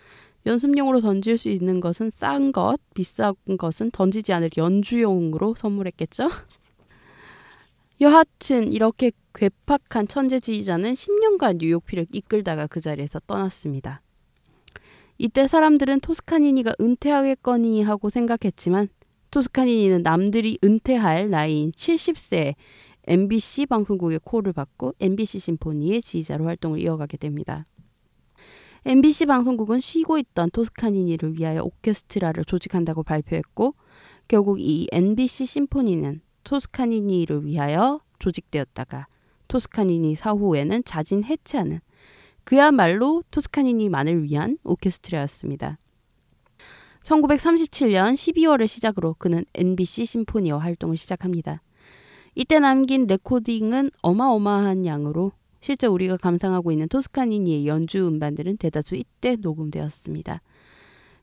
연습용으로 0.46 1.02
던질 1.02 1.36
수 1.36 1.50
있는 1.50 1.80
것은 1.80 2.08
싼 2.08 2.52
것, 2.52 2.78
비싼 2.94 3.34
것은 3.58 3.90
던지지 3.90 4.32
않을 4.32 4.50
연주용으로 4.56 5.54
선물했겠죠? 5.54 6.30
여하튼 8.00 8.72
이렇게 8.72 9.12
괴팍한 9.34 10.08
천재 10.08 10.40
지휘자는 10.40 10.94
10년간 10.94 11.58
뉴욕피를 11.58 12.06
이끌다가 12.10 12.66
그 12.68 12.80
자리에서 12.80 13.20
떠났습니다. 13.26 14.00
이때 15.18 15.46
사람들은 15.46 16.00
토스카니니가 16.00 16.72
은퇴하겠거니 16.80 17.82
하고 17.82 18.08
생각했지만 18.08 18.88
토스카니니는 19.36 20.02
남들이 20.02 20.56
은퇴할 20.64 21.28
나이인 21.28 21.70
70세에 21.72 22.54
MBC 23.06 23.66
방송국의 23.66 24.20
콜을 24.24 24.54
받고 24.54 24.94
MBC 24.98 25.40
심포니의 25.40 26.00
지휘자로 26.00 26.46
활동을 26.46 26.80
이어가게 26.80 27.18
됩니다. 27.18 27.66
MBC 28.86 29.26
방송국은 29.26 29.80
쉬고 29.80 30.16
있던 30.16 30.48
토스카니니를 30.52 31.38
위하여 31.38 31.62
오케스트라를 31.64 32.46
조직한다고 32.46 33.02
발표했고 33.02 33.74
결국 34.26 34.58
이 34.58 34.88
NBC 34.90 35.44
심포니는 35.44 36.22
토스카니니를 36.44 37.44
위하여 37.44 38.00
조직되었다가 38.18 39.06
토스카니니 39.48 40.14
사후에는 40.14 40.82
자진 40.84 41.24
해체하는 41.24 41.80
그야말로 42.44 43.22
토스카니니만을 43.30 44.22
위한 44.22 44.56
오케스트라였습니다. 44.64 45.76
1937년 47.06 48.14
12월을 48.14 48.66
시작으로 48.66 49.14
그는 49.18 49.44
NBC 49.54 50.04
심포니와 50.04 50.58
활동을 50.58 50.96
시작합니다. 50.96 51.62
이때 52.34 52.58
남긴 52.58 53.06
레코딩은 53.06 53.92
어마어마한 54.02 54.84
양으로 54.84 55.32
실제 55.60 55.86
우리가 55.86 56.16
감상하고 56.16 56.72
있는 56.72 56.88
토스카니니의 56.88 57.66
연주 57.66 58.06
음반들은 58.06 58.56
대다수 58.56 58.96
이때 58.96 59.36
녹음되었습니다. 59.36 60.42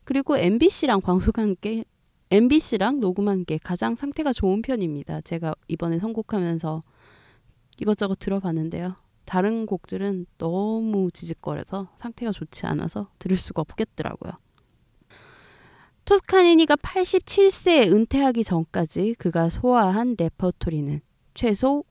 그리고 0.06 0.38
MBC랑 0.38 1.02
방송한 1.02 1.58
게 1.60 1.84
MBC랑 2.32 3.00
녹음한 3.00 3.46
게 3.46 3.58
가장 3.58 3.96
상태가 3.96 4.34
좋은 4.34 4.62
편입니다. 4.62 5.22
제가 5.22 5.54
이번에 5.68 6.00
선곡하면서 6.00 6.82
이것저것 7.82 8.20
들어봤는데요. 8.20 8.96
다른 9.26 9.66
곡들은 9.66 10.26
너무 10.38 11.12
지직거려서 11.12 11.90
상태가 11.98 12.32
좋지 12.32 12.66
않아서 12.66 13.10
들을 13.20 13.38
수가 13.38 13.62
없겠더라고요. 13.62 14.34
토스카니니가 16.06 16.76
87세에 16.76 17.92
은퇴하기 17.92 18.44
전까지 18.44 19.16
그가 19.18 19.50
소화한 19.50 20.16
레퍼토리는 20.18 21.02
최소 21.34 21.84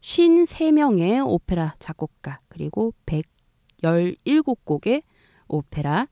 53명의 0.00 1.22
오페라 1.24 1.74
작곡가 1.78 2.40
그리고 2.48 2.94
117곡의 3.06 5.02
오페라 5.46 6.08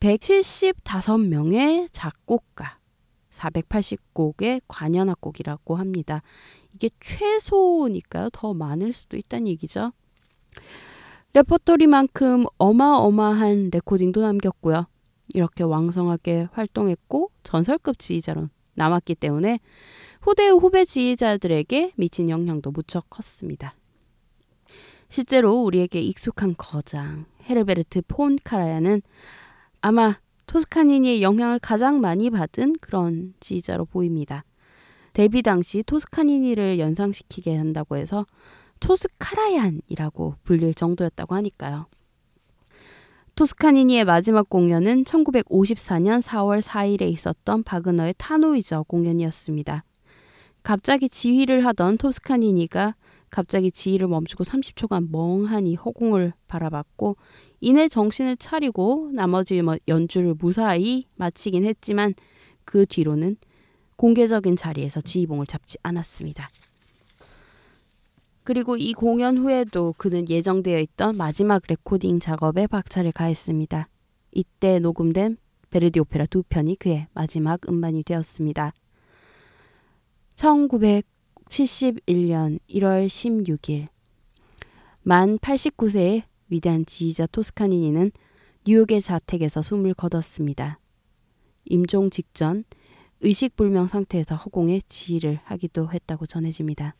175명의 0.00 1.88
작곡가 1.92 2.78
480곡의 3.30 4.62
관현악곡이라고 4.66 5.76
합니다. 5.76 6.22
이게 6.74 6.90
최소니까요. 7.00 8.30
더 8.30 8.54
많을 8.54 8.92
수도 8.92 9.16
있다는 9.16 9.46
얘기죠. 9.48 9.92
레퍼토리만큼 11.34 12.44
어마어마한 12.58 13.70
레코딩도 13.72 14.20
남겼고요. 14.20 14.86
이렇게 15.34 15.64
왕성하게 15.64 16.48
활동했고 16.52 17.30
전설급 17.42 17.98
지휘자로 17.98 18.48
남았기 18.74 19.14
때문에 19.16 19.60
후대의 20.22 20.50
후배 20.52 20.84
지휘자들에게 20.84 21.92
미친 21.96 22.30
영향도 22.30 22.70
무척 22.70 23.10
컸습니다. 23.10 23.74
실제로 25.08 25.62
우리에게 25.62 26.00
익숙한 26.00 26.54
거장 26.56 27.26
헤르베르트 27.48 28.02
폰 28.08 28.38
카라야는 28.42 29.02
아마 29.80 30.18
토스카니니의 30.46 31.22
영향을 31.22 31.58
가장 31.58 32.00
많이 32.00 32.30
받은 32.30 32.76
그런 32.80 33.34
지휘자로 33.40 33.86
보입니다. 33.86 34.44
데뷔 35.12 35.42
당시 35.42 35.82
토스카니니를 35.82 36.78
연상시키게 36.78 37.56
한다고 37.56 37.96
해서 37.96 38.26
토스카라얀이라고 38.80 40.36
불릴 40.44 40.74
정도였다고 40.74 41.34
하니까요. 41.34 41.86
토스카니니의 43.34 44.04
마지막 44.04 44.50
공연은 44.50 45.04
1954년 45.04 46.20
4월 46.20 46.60
4일에 46.60 47.10
있었던 47.12 47.62
바그너의 47.62 48.14
타노이저 48.18 48.82
공연이었습니다. 48.82 49.84
갑자기 50.62 51.08
지휘를 51.08 51.64
하던 51.66 51.96
토스카니니가 51.96 52.94
갑자기 53.30 53.72
지휘를 53.72 54.08
멈추고 54.08 54.44
30초간 54.44 55.10
멍하니 55.10 55.76
허공을 55.76 56.34
바라봤고 56.46 57.16
이내 57.60 57.88
정신을 57.88 58.36
차리고 58.36 59.10
나머지 59.14 59.62
뭐 59.62 59.76
연주를 59.88 60.34
무사히 60.38 61.06
마치긴 61.16 61.64
했지만 61.64 62.12
그 62.66 62.84
뒤로는 62.84 63.36
공개적인 63.96 64.56
자리에서 64.56 65.00
지휘봉을 65.00 65.46
잡지 65.46 65.78
않았습니다. 65.82 66.48
그리고 68.44 68.76
이 68.76 68.92
공연 68.92 69.38
후에도 69.38 69.94
그는 69.96 70.28
예정되어 70.28 70.78
있던 70.80 71.16
마지막 71.16 71.62
레코딩 71.68 72.20
작업에 72.20 72.66
박차를 72.66 73.12
가했습니다. 73.12 73.88
이때 74.32 74.80
녹음된 74.80 75.36
베르디 75.70 76.00
오페라 76.00 76.26
두 76.26 76.42
편이 76.42 76.76
그의 76.76 77.06
마지막 77.14 77.60
음반이 77.68 78.02
되었습니다. 78.02 78.74
1971년 80.34 82.58
1월 82.68 83.06
16일 83.06 83.86
만 85.02 85.38
89세의 85.38 86.22
위대한 86.48 86.84
지휘자 86.84 87.26
토스카니니는 87.26 88.10
뉴욕의 88.66 89.02
자택에서 89.02 89.62
숨을 89.62 89.94
거뒀습니다. 89.94 90.80
임종 91.64 92.10
직전 92.10 92.64
의식불명 93.20 93.86
상태에서 93.86 94.34
허공에 94.34 94.80
지휘를 94.88 95.38
하기도 95.44 95.92
했다고 95.92 96.26
전해집니다. 96.26 96.96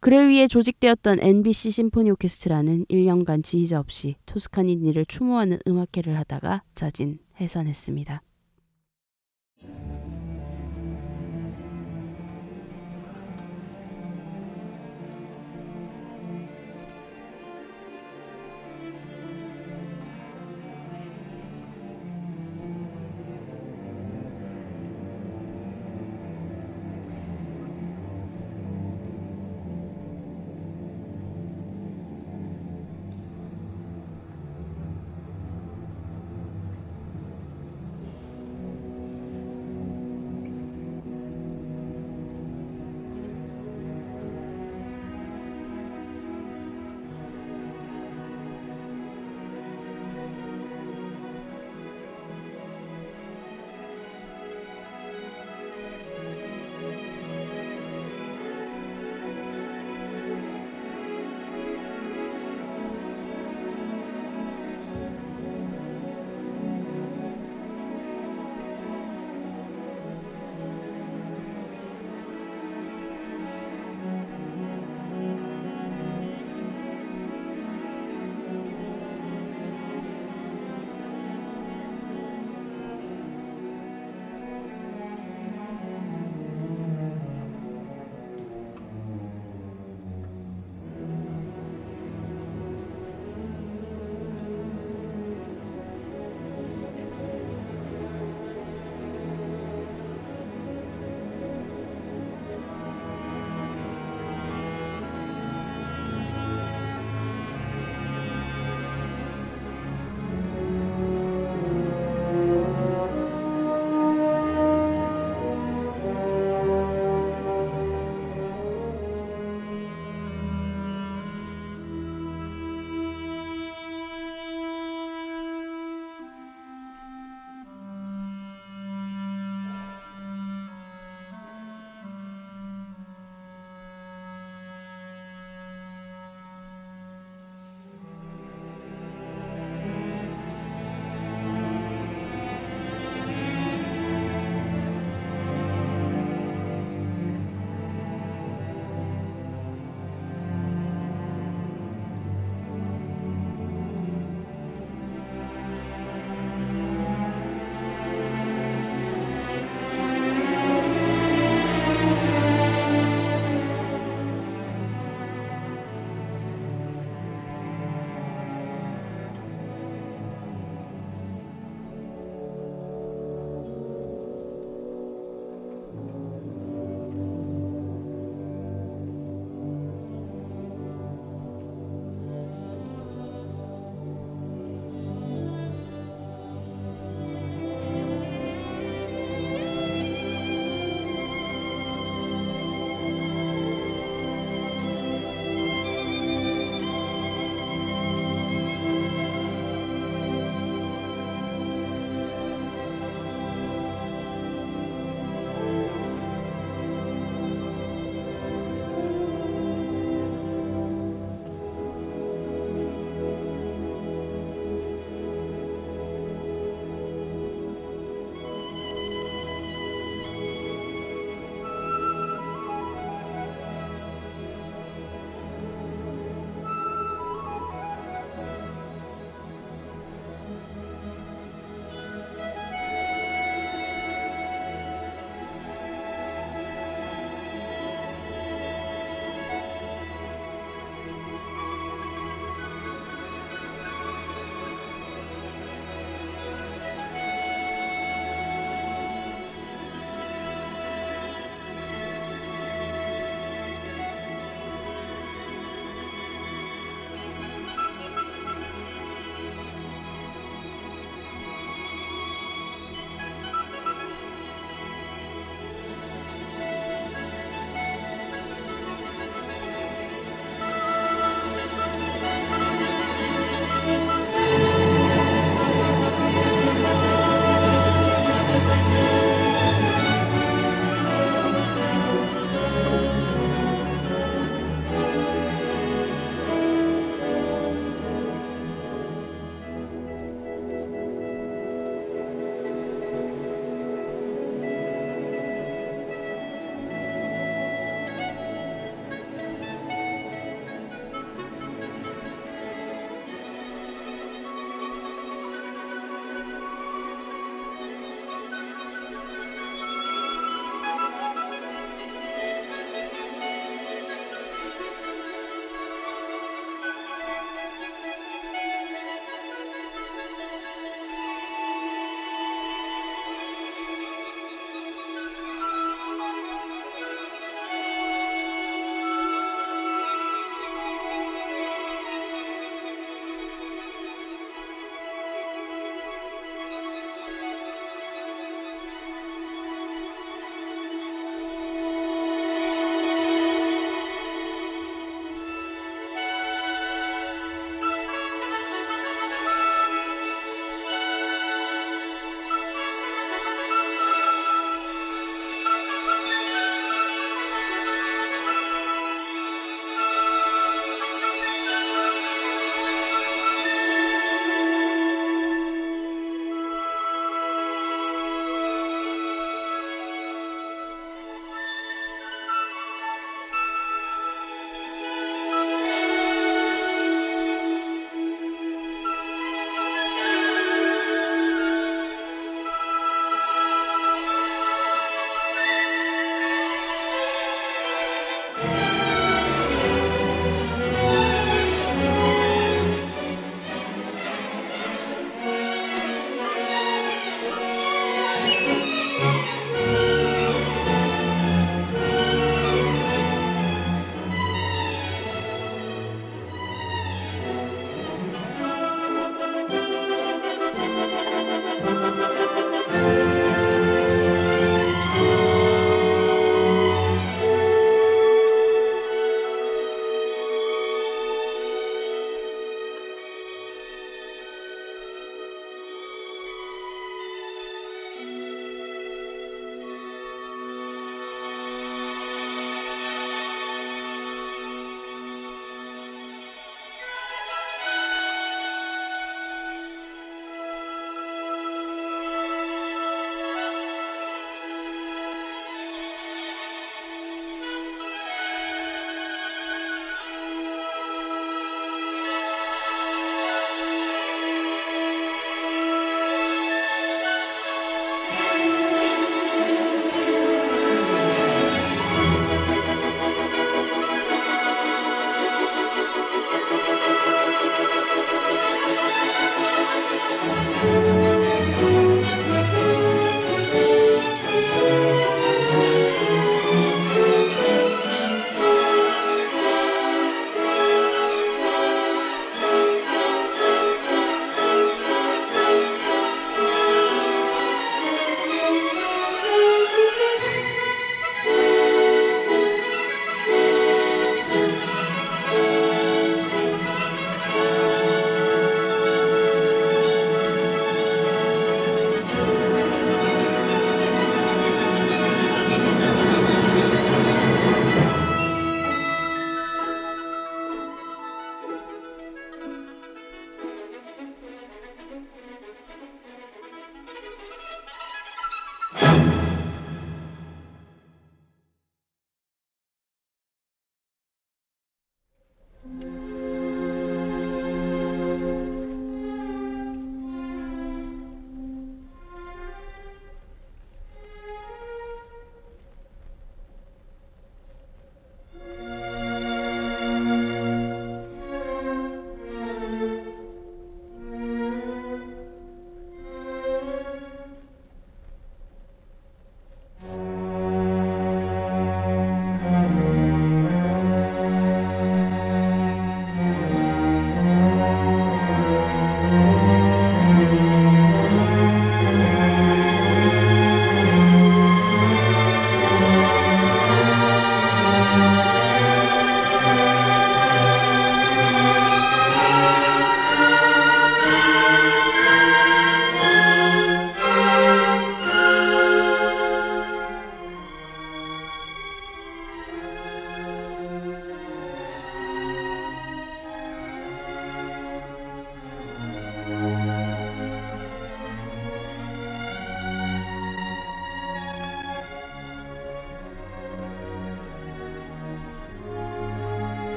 그를 0.00 0.28
위해 0.28 0.46
조직되었던 0.46 1.18
NBC 1.20 1.70
심포니 1.70 2.10
오케스트라는 2.12 2.86
1년간 2.86 3.42
지휘자 3.42 3.80
없이 3.80 4.16
토스카니니를 4.26 5.06
추모하는 5.06 5.58
음악회를 5.66 6.16
하다가 6.18 6.62
자진 6.74 7.18
해산했습니다. 7.40 8.22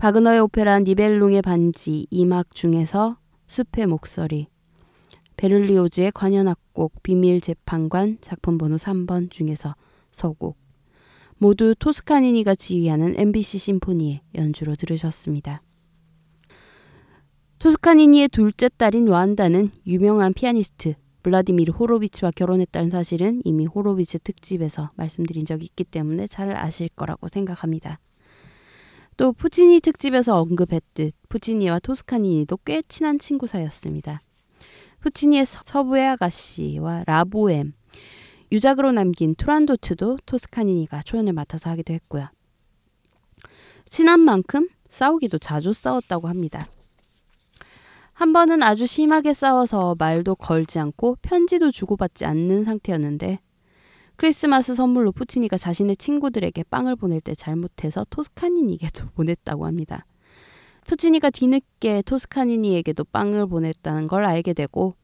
바그너의 0.00 0.40
오페라 0.40 0.78
니벨룽의 0.78 1.42
반지 1.42 2.06
2막 2.10 2.54
중에서 2.54 3.18
숲의 3.48 3.86
목소리 3.86 4.46
베를리오즈의 5.36 6.12
관현악곡 6.12 7.02
비밀 7.02 7.42
재판관 7.42 8.16
작품 8.22 8.56
번호 8.56 8.76
3번 8.76 9.30
중에서 9.30 9.76
서곡 10.10 10.56
모두 11.36 11.74
토스카니니가 11.78 12.54
지휘하는 12.54 13.14
MBC 13.14 13.58
심포니의 13.58 14.22
연주로 14.36 14.74
들으셨습니다. 14.74 15.60
토스카니니의 17.58 18.28
둘째 18.28 18.70
딸인 18.70 19.06
와한다는 19.06 19.70
유명한 19.86 20.32
피아니스트 20.32 20.94
블라디미르 21.22 21.74
호로비츠와 21.74 22.30
결혼했다는 22.30 22.88
사실은 22.88 23.42
이미 23.44 23.66
호로비츠 23.66 24.20
특집에서 24.20 24.92
말씀드린 24.94 25.44
적이 25.44 25.66
있기 25.66 25.84
때문에 25.84 26.26
잘 26.26 26.56
아실 26.56 26.88
거라고 26.88 27.28
생각합니다. 27.28 28.00
또 29.20 29.34
푸치니 29.34 29.80
특집에서 29.80 30.40
언급했듯 30.40 31.12
푸치니와 31.28 31.80
토스카니니도 31.80 32.56
꽤 32.64 32.80
친한 32.88 33.18
친구 33.18 33.46
사이였습니다. 33.46 34.22
푸치니의 35.00 35.44
서부의 35.44 36.06
아가씨와 36.06 37.04
라보엠, 37.06 37.74
유작으로 38.50 38.92
남긴 38.92 39.34
투란도트도 39.34 40.20
토스카니니가 40.24 41.02
초연을 41.02 41.34
맡아서 41.34 41.68
하기도 41.68 41.92
했고요. 41.92 42.28
친한 43.84 44.20
만큼 44.20 44.70
싸우기도 44.88 45.36
자주 45.36 45.74
싸웠다고 45.74 46.26
합니다. 46.26 46.64
한 48.14 48.32
번은 48.32 48.62
아주 48.62 48.86
심하게 48.86 49.34
싸워서 49.34 49.96
말도 49.98 50.36
걸지 50.36 50.78
않고 50.78 51.18
편지도 51.20 51.72
주고받지 51.72 52.24
않는 52.24 52.64
상태였는데 52.64 53.40
크리스마스 54.20 54.74
선물로 54.74 55.12
푸치니가 55.12 55.56
자신의 55.56 55.96
친구들에게 55.96 56.64
빵을 56.64 56.94
보낼 56.94 57.22
때 57.22 57.34
잘못해서 57.34 58.04
토스카니니에게도 58.10 59.06
보냈다고 59.16 59.64
합니다. 59.64 60.04
푸치니가 60.84 61.30
뒤늦게 61.30 62.02
토스카니니에게도 62.02 63.04
빵을 63.04 63.46
보냈다는 63.46 64.08
걸 64.08 64.26
알게 64.26 64.52
되고 64.52 64.94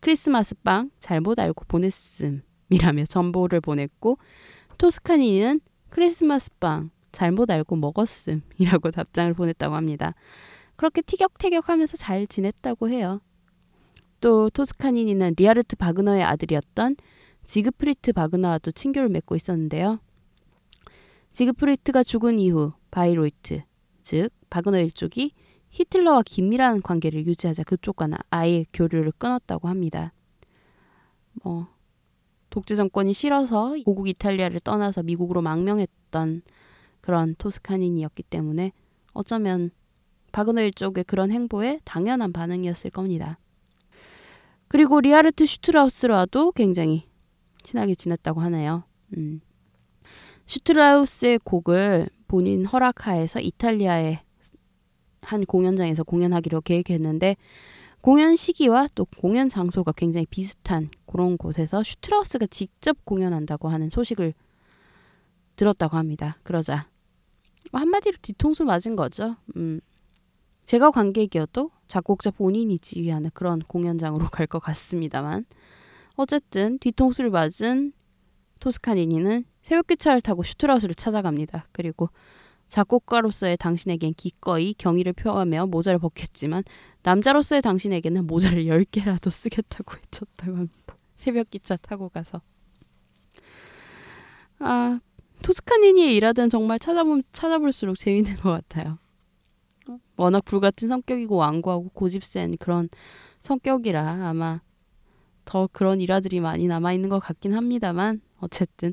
크리스마스 0.00 0.54
빵 0.56 0.90
잘못 1.00 1.40
알고 1.40 1.64
보냈음이라며 1.66 3.06
전보를 3.08 3.62
보냈고 3.62 4.18
토스카니니는 4.76 5.62
크리스마스 5.88 6.50
빵 6.60 6.90
잘못 7.10 7.50
알고 7.50 7.74
먹었음이라고 7.76 8.90
답장을 8.92 9.32
보냈다고 9.32 9.74
합니다. 9.76 10.14
그렇게 10.76 11.00
티격태격하면서 11.00 11.96
잘 11.96 12.26
지냈다고 12.26 12.90
해요. 12.90 13.22
또 14.20 14.50
토스카니니는 14.50 15.36
리하르트 15.38 15.76
바그너의 15.76 16.22
아들이었던 16.22 16.96
지그프리트 17.44 18.12
바그너와도 18.12 18.72
친교를 18.72 19.08
맺고 19.08 19.36
있었는데요. 19.36 20.00
지그프리트가 21.32 22.02
죽은 22.02 22.38
이후 22.38 22.72
바이로이트, 22.90 23.62
즉 24.02 24.30
바그너 24.50 24.78
일족이 24.78 25.32
히틀러와 25.70 26.22
긴밀한 26.22 26.82
관계를 26.82 27.26
유지하자 27.26 27.64
그쪽과 27.64 28.08
아예 28.30 28.64
교류를 28.72 29.12
끊었다고 29.18 29.68
합니다. 29.68 30.12
뭐 31.42 31.66
독재 32.50 32.76
정권이 32.76 33.12
싫어서 33.12 33.74
고국 33.84 34.08
이탈리아를 34.08 34.60
떠나서 34.60 35.02
미국으로 35.02 35.42
망명했던 35.42 36.42
그런 37.00 37.34
토스카니니였기 37.36 38.22
때문에 38.22 38.72
어쩌면 39.12 39.70
바그너 40.30 40.62
일족의 40.62 41.04
그런 41.04 41.32
행보에 41.32 41.80
당연한 41.84 42.32
반응이었을 42.32 42.90
겁니다. 42.90 43.38
그리고 44.68 45.00
리하르트 45.00 45.46
슈트라우스와도 45.46 46.52
굉장히 46.52 47.08
친하게 47.64 47.96
지냈다고 47.96 48.40
하네요. 48.42 48.84
음. 49.16 49.40
슈트라우스의 50.46 51.40
곡을 51.42 52.08
본인 52.28 52.64
허락하에서 52.66 53.40
이탈리아에 53.40 54.20
한 55.22 55.44
공연장에서 55.44 56.04
공연하기로 56.04 56.60
계획했는데 56.60 57.36
공연 58.02 58.36
시기와 58.36 58.88
또 58.94 59.06
공연 59.06 59.48
장소가 59.48 59.92
굉장히 59.92 60.26
비슷한 60.26 60.90
그런 61.06 61.38
곳에서 61.38 61.82
슈트라우스가 61.82 62.46
직접 62.46 63.02
공연한다고 63.06 63.68
하는 63.68 63.88
소식을 63.88 64.34
들었다고 65.56 65.96
합니다. 65.96 66.36
그러자 66.42 66.88
뭐 67.72 67.80
한마디로 67.80 68.18
뒤통수 68.20 68.64
맞은 68.64 68.96
거죠. 68.96 69.36
음. 69.56 69.80
제가 70.66 70.90
관객이어도 70.90 71.70
작곡자 71.88 72.30
본인이 72.30 72.78
지휘하는 72.78 73.30
그런 73.34 73.60
공연장으로 73.60 74.28
갈 74.28 74.46
것 74.46 74.58
같습니다만 74.60 75.46
어쨌든 76.16 76.78
뒤통수를 76.78 77.30
맞은 77.30 77.92
토스카니니는 78.60 79.44
새벽 79.62 79.86
기차를 79.88 80.20
타고 80.20 80.42
슈트라우스를 80.42 80.94
찾아갑니다. 80.94 81.68
그리고 81.72 82.08
작곡가로서의 82.68 83.56
당신에겐 83.56 84.14
기꺼이 84.14 84.74
경의를 84.74 85.12
표하며 85.12 85.66
모자를 85.66 85.98
벗겼지만 85.98 86.64
남자로서의 87.02 87.62
당신에게는 87.62 88.26
모자를 88.26 88.64
10개라도 88.64 89.30
쓰겠다고 89.30 89.96
외쳤다고 89.96 90.56
합니다. 90.56 90.96
새벽 91.14 91.50
기차 91.50 91.76
타고 91.76 92.08
가서. 92.08 92.40
아, 94.60 95.00
토스카니니에 95.42 96.12
일하던 96.12 96.48
정말 96.48 96.78
찾아보면 96.78 97.22
찾아볼수록 97.32 97.98
재밌는 97.98 98.36
것 98.36 98.50
같아요. 98.50 98.98
워낙 100.16 100.44
불같은 100.44 100.88
성격이고 100.88 101.36
완고하고 101.36 101.90
고집 101.90 102.24
센 102.24 102.56
그런 102.56 102.88
성격이라 103.42 104.28
아마 104.28 104.62
더 105.44 105.68
그런 105.72 106.00
일화들이 106.00 106.40
많이 106.40 106.66
남아있는 106.66 107.08
것 107.08 107.20
같긴 107.20 107.54
합니다만 107.54 108.20
어쨌든 108.40 108.92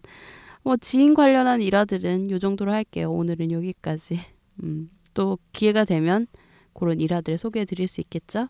뭐 0.64 0.78
지인 0.78 1.14
관련한 1.14 1.62
일화들은 1.62 2.32
요 2.32 2.40
정도로 2.40 2.72
할게요. 2.72 3.12
오늘은 3.12 3.52
여기까지. 3.52 4.20
음, 4.64 4.90
또 5.14 5.40
기회가 5.52 5.86
되면 5.86 6.28
그런 6.74 7.00
일화들 7.00 7.38
소개해 7.38 7.66
드릴 7.66 7.88
수 7.88 8.02
있겠죠? 8.02 8.48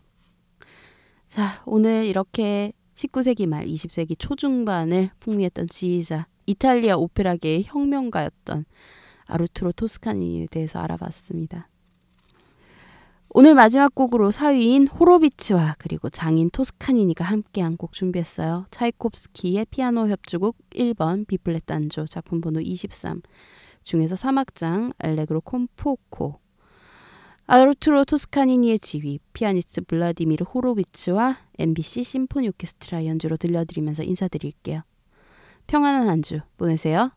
자, 1.28 1.62
오늘 1.64 2.04
이렇게 2.06 2.72
19세기 2.94 3.46
말 3.46 3.66
20세기 3.66 4.16
초중반을 4.18 5.10
풍미했던 5.18 5.66
지휘자, 5.68 6.26
이탈리아 6.46 6.96
오페라계의 6.96 7.64
혁명가였던 7.64 8.66
아르투로 9.24 9.72
토스카니에 9.72 10.48
대해서 10.50 10.78
알아봤습니다. 10.80 11.68
오늘 13.34 13.54
마지막 13.54 13.94
곡으로 13.94 14.30
사위인 14.30 14.88
호로비츠와 14.88 15.76
그리고 15.78 16.10
장인 16.10 16.50
토스카니니가 16.50 17.24
함께한 17.24 17.78
곡 17.78 17.92
준비했어요. 17.94 18.66
차이콥스키의 18.70 19.66
피아노 19.70 20.08
협주곡 20.08 20.56
1번 20.74 21.26
비플렛 21.26 21.64
단조 21.64 22.06
작품 22.08 22.42
번호 22.42 22.60
23 22.60 23.22
중에서 23.84 24.16
3악장 24.16 24.92
알레그로 24.98 25.40
콤포코 25.40 26.40
아르투로 27.46 28.04
토스카니니의 28.04 28.78
지휘 28.78 29.18
피아니스트 29.32 29.80
블라디미르 29.82 30.44
호로비츠와 30.44 31.38
MBC 31.58 32.02
심포니 32.02 32.48
오케스트라 32.48 33.06
연주로 33.06 33.36
들려드리면서 33.38 34.02
인사드릴게요. 34.02 34.82
평안한 35.66 36.06
한 36.08 36.22
주 36.22 36.40
보내세요. 36.58 37.12